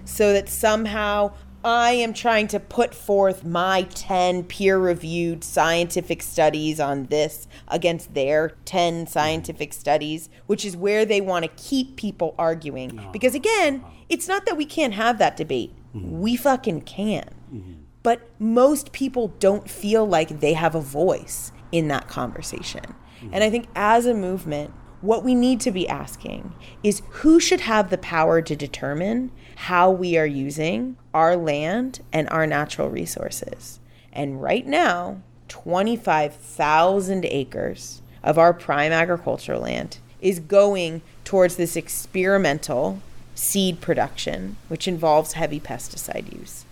so 0.06 0.32
that 0.32 0.48
somehow 0.48 1.32
I 1.68 1.90
am 1.90 2.14
trying 2.14 2.46
to 2.48 2.60
put 2.60 2.94
forth 2.94 3.44
my 3.44 3.82
10 3.82 4.44
peer 4.44 4.78
reviewed 4.78 5.44
scientific 5.44 6.22
studies 6.22 6.80
on 6.80 7.04
this 7.04 7.46
against 7.68 8.14
their 8.14 8.52
10 8.64 9.06
scientific 9.06 9.74
studies, 9.74 10.30
which 10.46 10.64
is 10.64 10.78
where 10.78 11.04
they 11.04 11.20
want 11.20 11.44
to 11.44 11.50
keep 11.62 11.96
people 11.96 12.34
arguing. 12.38 12.98
Because 13.12 13.34
again, 13.34 13.84
it's 14.08 14.26
not 14.26 14.46
that 14.46 14.56
we 14.56 14.64
can't 14.64 14.94
have 14.94 15.18
that 15.18 15.36
debate, 15.36 15.74
mm-hmm. 15.94 16.20
we 16.20 16.36
fucking 16.36 16.80
can. 16.82 17.28
Mm-hmm. 17.52 17.72
But 18.02 18.22
most 18.38 18.92
people 18.92 19.28
don't 19.38 19.68
feel 19.68 20.06
like 20.06 20.40
they 20.40 20.54
have 20.54 20.74
a 20.74 20.80
voice 20.80 21.52
in 21.70 21.88
that 21.88 22.08
conversation. 22.08 22.94
Mm-hmm. 23.20 23.34
And 23.34 23.44
I 23.44 23.50
think 23.50 23.68
as 23.74 24.06
a 24.06 24.14
movement, 24.14 24.72
what 25.00 25.22
we 25.22 25.34
need 25.34 25.60
to 25.60 25.70
be 25.70 25.88
asking 25.88 26.54
is 26.82 27.02
who 27.10 27.38
should 27.38 27.60
have 27.60 27.90
the 27.90 27.98
power 27.98 28.42
to 28.42 28.56
determine 28.56 29.30
how 29.54 29.90
we 29.90 30.16
are 30.16 30.26
using 30.26 30.96
our 31.18 31.36
land 31.36 31.98
and 32.12 32.28
our 32.28 32.46
natural 32.46 32.88
resources. 32.88 33.80
And 34.12 34.40
right 34.40 34.64
now, 34.64 35.20
25,000 35.48 37.24
acres 37.24 38.02
of 38.22 38.38
our 38.38 38.54
prime 38.54 38.92
agricultural 38.92 39.62
land 39.62 39.98
is 40.20 40.38
going 40.38 41.02
towards 41.24 41.56
this 41.56 41.74
experimental 41.74 43.02
seed 43.34 43.80
production, 43.80 44.56
which 44.68 44.86
involves 44.86 45.32
heavy 45.32 45.58
pesticide 45.58 46.32
use. 46.32 46.64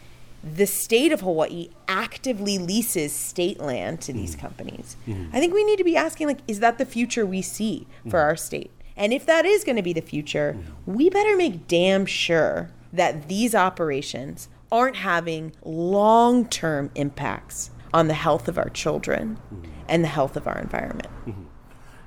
The 0.44 0.66
state 0.66 1.10
of 1.10 1.22
Hawaii 1.22 1.70
actively 1.88 2.56
leases 2.56 3.12
state 3.12 3.58
land 3.58 4.00
to 4.02 4.12
these 4.12 4.36
mm. 4.36 4.38
companies. 4.38 4.96
Mm. 5.08 5.30
I 5.32 5.40
think 5.40 5.54
we 5.54 5.64
need 5.64 5.78
to 5.78 5.84
be 5.84 5.96
asking 5.96 6.28
like 6.28 6.38
is 6.46 6.60
that 6.60 6.78
the 6.78 6.86
future 6.86 7.26
we 7.26 7.42
see 7.42 7.88
for 8.08 8.20
mm. 8.20 8.22
our 8.22 8.36
state? 8.36 8.70
And 8.96 9.12
if 9.12 9.26
that 9.26 9.44
is 9.44 9.64
going 9.64 9.76
to 9.76 9.82
be 9.82 9.92
the 9.92 10.00
future, 10.00 10.56
we 10.86 11.10
better 11.10 11.36
make 11.36 11.66
damn 11.66 12.06
sure 12.06 12.70
that 12.92 13.28
these 13.28 13.54
operations 13.54 14.48
aren't 14.72 14.96
having 14.96 15.52
long-term 15.64 16.90
impacts 16.94 17.70
on 17.94 18.08
the 18.08 18.14
health 18.14 18.48
of 18.48 18.58
our 18.58 18.68
children 18.68 19.38
and 19.88 20.02
the 20.04 20.08
health 20.08 20.36
of 20.36 20.46
our 20.46 20.58
environment. 20.58 21.08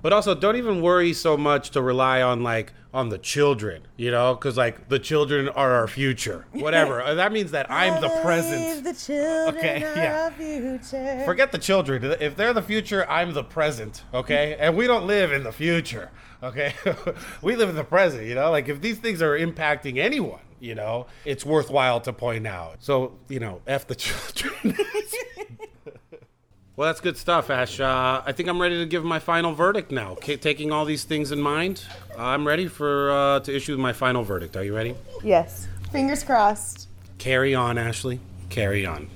But 0.02 0.14
also, 0.14 0.34
don't 0.34 0.56
even 0.56 0.82
worry 0.82 1.12
so 1.14 1.36
much 1.36 1.72
to 1.72 1.82
rely 1.82 2.22
on 2.22 2.42
like 2.42 2.72
on 2.94 3.10
the 3.10 3.18
children, 3.18 3.86
you 3.98 4.10
know, 4.12 4.34
because 4.34 4.56
like 4.58 4.88
the 4.88 4.98
children 4.98 5.50
are 5.50 5.74
our 5.74 5.88
future. 5.88 6.46
Whatever 6.54 7.02
Uh, 7.02 7.16
that 7.16 7.32
means 7.34 7.52
that 7.52 7.70
I'm 7.70 8.02
the 8.02 8.08
present. 8.24 8.84
The 8.86 9.46
Okay, 9.50 9.80
yeah. 9.82 10.30
future. 10.30 11.22
Forget 11.26 11.52
the 11.52 11.58
children. 11.58 12.04
If 12.22 12.36
they're 12.38 12.54
the 12.54 12.62
future, 12.62 13.06
I'm 13.10 13.34
the 13.34 13.44
present. 13.44 14.04
Okay, 14.14 14.56
and 14.60 14.78
we 14.78 14.88
don't 14.88 15.06
live 15.06 15.34
in 15.34 15.44
the 15.44 15.52
future. 15.52 16.12
Okay, 16.42 16.74
we 17.42 17.58
live 17.58 17.68
in 17.70 17.76
the 17.76 17.84
present. 17.84 18.26
You 18.26 18.36
know, 18.36 18.52
like 18.52 18.70
if 18.70 18.80
these 18.80 19.00
things 19.00 19.22
are 19.22 19.38
impacting 19.38 19.98
anyone, 19.98 20.40
you 20.60 20.76
know, 20.76 21.08
it's 21.26 21.46
worthwhile 21.46 22.02
to 22.02 22.14
point 22.14 22.48
out. 22.48 22.78
So 22.80 23.14
you 23.28 23.40
know, 23.40 23.62
f 23.68 23.88
the 23.88 23.96
children. 23.96 24.78
well, 26.76 26.88
that's 26.88 27.02
good 27.02 27.18
stuff, 27.18 27.50
Ash. 27.50 27.80
Uh, 27.80 28.22
I 28.26 28.32
think 28.32 28.50
I'm 28.50 28.62
ready 28.62 28.78
to 28.80 28.86
give 28.86 29.04
my 29.04 29.20
final 29.20 29.54
verdict 29.54 29.92
now. 29.92 30.16
K- 30.16 30.38
taking 30.38 30.72
all 30.72 30.86
these 30.86 31.04
things 31.04 31.32
in 31.32 31.42
mind, 31.42 31.84
I'm 32.18 32.48
ready 32.48 32.68
for 32.68 33.12
uh, 33.12 33.40
to 33.42 33.56
issue 33.56 33.78
my 33.78 33.94
final 33.94 34.24
verdict. 34.24 34.56
Are 34.56 34.64
you 34.64 34.76
ready? 34.76 34.96
Yes. 35.24 35.68
Fingers 35.92 36.24
crossed. 36.24 36.88
Carry 37.18 37.54
on, 37.56 37.78
Ashley. 37.78 38.20
Carry 38.50 38.86
on. 38.86 39.10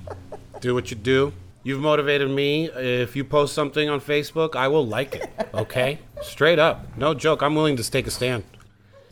do 0.60 0.74
what 0.74 0.90
you 0.90 0.96
do. 0.96 1.32
You've 1.62 1.80
motivated 1.80 2.28
me. 2.28 2.66
If 2.66 3.16
you 3.16 3.24
post 3.24 3.54
something 3.54 3.88
on 3.88 4.00
Facebook, 4.00 4.54
I 4.54 4.68
will 4.68 4.86
like 4.86 5.14
it. 5.14 5.30
Okay? 5.54 5.98
Straight 6.20 6.58
up. 6.58 6.84
No 6.98 7.14
joke. 7.14 7.42
I'm 7.42 7.54
willing 7.54 7.76
to 7.76 7.90
take 7.90 8.06
a 8.06 8.10
stand. 8.10 8.44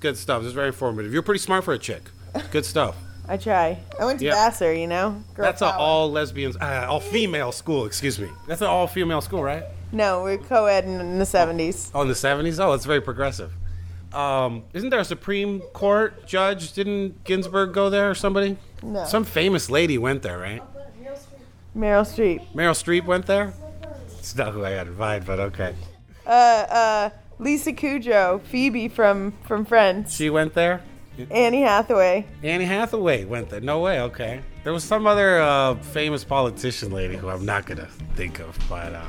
Good 0.00 0.18
stuff. 0.18 0.42
This 0.42 0.48
is 0.48 0.52
very 0.52 0.66
informative. 0.66 1.12
You're 1.12 1.22
pretty 1.22 1.38
smart 1.38 1.64
for 1.64 1.72
a 1.72 1.78
chick. 1.78 2.02
Good 2.50 2.64
stuff. 2.64 2.96
I 3.28 3.36
try. 3.36 3.78
I 4.00 4.04
went 4.04 4.18
to 4.18 4.24
Yeah. 4.26 4.34
Vassar, 4.34 4.72
you 4.74 4.86
know. 4.86 5.22
Girl 5.34 5.44
That's 5.46 5.62
an 5.62 5.70
power. 5.70 5.78
all 5.78 6.10
lesbians, 6.10 6.56
uh, 6.56 6.86
all 6.88 7.00
female 7.00 7.52
school, 7.52 7.86
excuse 7.86 8.18
me. 8.18 8.28
That's 8.48 8.60
an 8.60 8.66
all 8.68 8.86
female 8.86 9.20
school, 9.20 9.42
right? 9.42 9.64
No, 9.92 10.22
we're 10.22 10.38
co-ed 10.38 10.84
in, 10.84 11.00
in 11.00 11.18
the 11.18 11.26
seventies. 11.26 11.90
Oh, 11.94 12.02
in 12.02 12.08
the 12.08 12.14
70s? 12.14 12.58
Oh, 12.62 12.72
that's 12.72 12.84
very 12.86 13.00
progressive. 13.00 13.52
Um, 14.12 14.64
isn't 14.72 14.90
there 14.90 15.00
a 15.00 15.04
Supreme 15.04 15.60
Court 15.72 16.26
judge? 16.26 16.72
Didn't 16.72 17.24
Ginsburg 17.24 17.72
go 17.72 17.88
there 17.90 18.10
or 18.10 18.14
somebody? 18.14 18.56
No. 18.82 19.04
Some 19.04 19.24
famous 19.24 19.70
lady 19.70 19.98
went 19.98 20.22
there, 20.22 20.38
right? 20.38 20.62
Meryl 21.76 22.02
Streep. 22.04 22.46
Meryl 22.54 22.74
Streep 22.74 23.04
went 23.06 23.26
there? 23.26 23.54
It's 24.18 24.36
not 24.36 24.52
who 24.52 24.64
I 24.64 24.70
had 24.70 24.86
in 24.88 24.96
mind, 24.98 25.24
but 25.24 25.38
okay. 25.40 25.74
Uh, 26.26 26.30
uh, 26.30 27.10
Lisa 27.38 27.72
Kudrow, 27.72 28.40
Phoebe 28.42 28.88
from 28.88 29.32
from 29.44 29.64
Friends. 29.64 30.14
She 30.14 30.28
went 30.30 30.54
there? 30.54 30.82
Annie 31.30 31.62
Hathaway. 31.62 32.26
Annie 32.42 32.64
Hathaway 32.64 33.24
went 33.24 33.50
there. 33.50 33.60
No 33.60 33.80
way, 33.80 34.00
okay. 34.00 34.40
There 34.64 34.72
was 34.72 34.84
some 34.84 35.06
other 35.06 35.40
uh, 35.40 35.74
famous 35.76 36.24
politician 36.24 36.90
lady 36.92 37.16
who 37.16 37.28
I'm 37.28 37.44
not 37.44 37.66
going 37.66 37.78
to 37.78 37.88
think 38.16 38.38
of, 38.40 38.56
but 38.68 38.92
uh, 38.94 39.04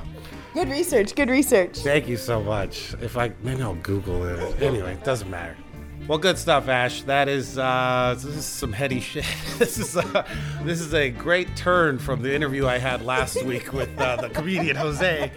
Good 0.54 0.70
research. 0.70 1.16
Good 1.16 1.30
research. 1.30 1.80
thank 1.80 2.08
you 2.08 2.18
so 2.18 2.42
much. 2.44 2.94
If 3.02 3.18
I, 3.18 3.32
maybe 3.42 3.62
I'll 3.64 3.74
Google 3.76 4.24
it. 4.26 4.62
Anyway, 4.62 4.94
it 4.94 5.04
doesn't 5.04 5.30
matter. 5.30 5.56
Well, 6.06 6.18
good 6.18 6.38
stuff, 6.38 6.68
Ash. 6.68 7.02
That 7.04 7.30
is 7.30 7.58
uh, 7.58 8.14
this 8.18 8.36
is 8.36 8.46
some 8.46 8.74
heady 8.74 9.00
shit. 9.00 9.26
this 9.58 9.78
is 9.78 9.96
uh, 9.96 10.28
this 10.64 10.82
is 10.82 10.94
a 10.94 11.10
great 11.10 11.56
turn 11.56 11.98
from 11.98 12.22
the 12.22 12.34
interview 12.36 12.68
I 12.68 12.78
had 12.78 13.06
last 13.06 13.42
week 13.44 13.72
with 13.72 13.98
uh, 13.98 14.18
the 14.18 14.30
comedian 14.30 14.76
Jose, 14.76 15.32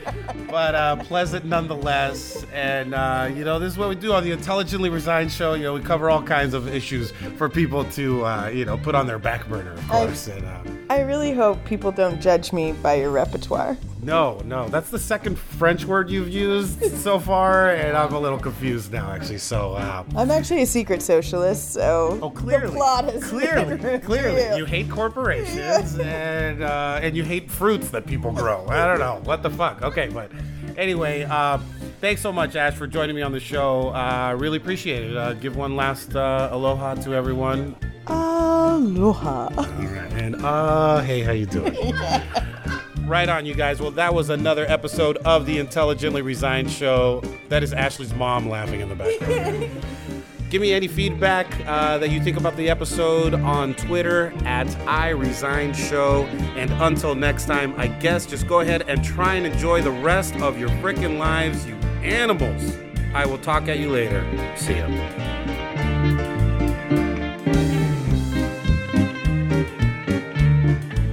but 0.51 0.75
uh, 0.75 0.97
pleasant 0.97 1.45
nonetheless. 1.45 2.45
And 2.53 2.95
uh, 2.95 3.31
you 3.33 3.45
know, 3.45 3.61
this 3.61 3.75
is 3.75 3.79
what 3.79 3.89
we 3.89 3.95
do 3.95 4.13
on 4.13 4.25
the 4.25 4.33
Intelligently 4.33 4.91
Resigned 4.91 5.31
show. 5.31 5.55
You 5.55 5.63
know, 5.63 5.75
we 5.75 5.83
cover 5.83 6.11
all 6.11 6.23
kinds 6.23 6.53
of 6.53 6.67
issues 6.67 7.13
for 7.37 7.49
people 7.49 7.85
to 7.93 8.27
uh, 8.27 8.49
you 8.49 8.65
know 8.65 8.77
put 8.77 8.97
on 8.97 9.07
their 9.07 9.21
back 9.21 9.49
burner, 9.49 9.73
of 9.73 9.89
course. 9.89 10.27
And 10.27 10.45
uh, 10.45 10.65
I 10.91 11.03
really 11.03 11.33
hope 11.33 11.65
people 11.65 11.93
don't 11.93 12.21
judge 12.21 12.53
me 12.53 12.73
by 12.73 12.95
your 12.95 13.11
repertoire. 13.11 13.79
No, 14.07 14.41
no, 14.45 14.69
that's 14.69 14.89
the 14.89 14.99
second 15.01 15.37
French 15.37 15.85
word 15.85 16.09
you've 16.09 16.29
used 16.29 16.81
so 16.99 17.19
far, 17.19 17.71
and 17.73 17.97
I'm 17.97 18.15
a 18.15 18.21
little 18.21 18.39
confused 18.39 18.93
now, 18.93 19.11
actually. 19.11 19.39
So. 19.39 19.75
Uh, 19.75 20.05
I'm 20.15 20.31
actually 20.31 20.63
a 20.63 20.67
secret 20.67 21.03
socialist, 21.03 21.73
so 21.73 22.19
Oh, 22.23 22.31
clearly, 22.31 22.67
the 22.69 22.73
plot 22.73 23.13
clearly, 23.23 23.99
clearly, 23.99 24.57
you 24.57 24.65
hate 24.65 24.89
corporations 24.89 25.99
and 25.99 26.63
uh, 26.63 27.01
and 27.03 27.17
you 27.17 27.25
hate 27.25 27.51
fruits 27.51 27.91
that 27.91 28.07
people 28.07 28.31
grow. 28.31 28.65
I 28.69 28.87
don't 28.87 29.01
know 29.01 29.21
what 29.25 29.43
the 29.43 29.51
fuck. 29.51 29.83
Okay, 29.83 30.09
but 30.09 30.31
anyway, 30.77 31.25
uh, 31.25 31.59
thanks 32.01 32.21
so 32.21 32.33
much, 32.33 32.55
Ash, 32.55 32.75
for 32.75 32.87
joining 32.87 33.17
me 33.17 33.23
on 33.23 33.33
the 33.33 33.41
show. 33.41 33.89
I 33.89 34.31
uh, 34.31 34.35
really 34.37 34.59
appreciate 34.59 35.03
it. 35.11 35.17
Uh, 35.17 35.33
give 35.35 35.57
one 35.57 35.75
last 35.75 36.15
uh, 36.15 36.49
aloha 36.53 36.95
to 36.95 37.13
everyone. 37.13 37.75
Aloha. 38.07 39.49
All 39.57 39.65
right, 39.65 40.13
and 40.13 40.37
uh, 40.45 41.01
hey, 41.01 41.23
how 41.23 41.33
you 41.33 41.47
doing? 41.47 41.75
Right 43.07 43.29
on, 43.29 43.47
you 43.47 43.55
guys. 43.55 43.81
Well, 43.81 43.93
that 43.93 44.13
was 44.13 44.31
another 44.31 44.67
episode 44.67 45.19
of 45.19 45.47
the 45.47 45.59
Intelligently 45.59 46.23
Resigned 46.23 46.69
show. 46.69 47.23
That 47.49 47.63
is 47.63 47.73
Ashley's 47.73 48.13
mom 48.13 48.49
laughing 48.49 48.81
in 48.81 48.89
the 48.89 48.97
background. 48.97 49.71
Give 50.51 50.61
me 50.61 50.73
any 50.73 50.89
feedback 50.89 51.47
uh, 51.69 51.99
that 51.99 52.11
you 52.11 52.21
think 52.21 52.37
about 52.37 52.57
the 52.57 52.69
episode 52.69 53.35
on 53.35 53.75
Twitter 53.75 54.33
at 54.45 54.69
I 54.89 55.11
Resign 55.11 55.73
Show. 55.73 56.25
And 56.57 56.73
until 56.83 57.15
next 57.15 57.47
time, 57.47 57.75
I 57.77 57.87
guess 57.87 58.27
just 58.27 58.49
go 58.49 58.59
ahead 58.59 58.83
and 58.89 59.05
try 59.05 59.35
and 59.35 59.47
enjoy 59.47 59.83
the 59.83 59.93
rest 59.93 60.35
of 60.37 60.59
your 60.59 60.69
freaking 60.69 61.17
lives, 61.19 61.65
you 61.65 61.75
animals. 62.03 62.77
I 63.15 63.25
will 63.25 63.39
talk 63.39 63.69
at 63.69 63.79
you 63.79 63.89
later. 63.89 64.25
See 64.57 64.79
ya. 64.79 64.87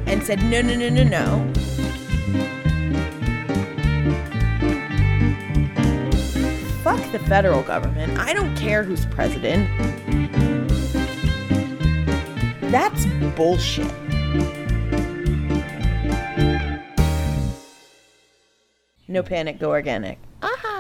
And 0.08 0.24
said, 0.24 0.44
no, 0.46 0.62
no, 0.62 0.76
no, 0.76 0.89
no, 0.89 1.04
no. 1.04 1.54
fuck 6.98 7.12
the 7.12 7.20
federal 7.20 7.64
government. 7.64 8.18
I 8.20 8.34
don't 8.34 8.56
care 8.56 8.84
who's 8.84 9.06
president. 9.08 9.68
That's 12.72 13.06
bullshit. 13.36 13.91
No 19.08 19.24
panic, 19.24 19.60
go 19.60 19.70
organic. 19.70 20.20
Aha! 20.41 20.73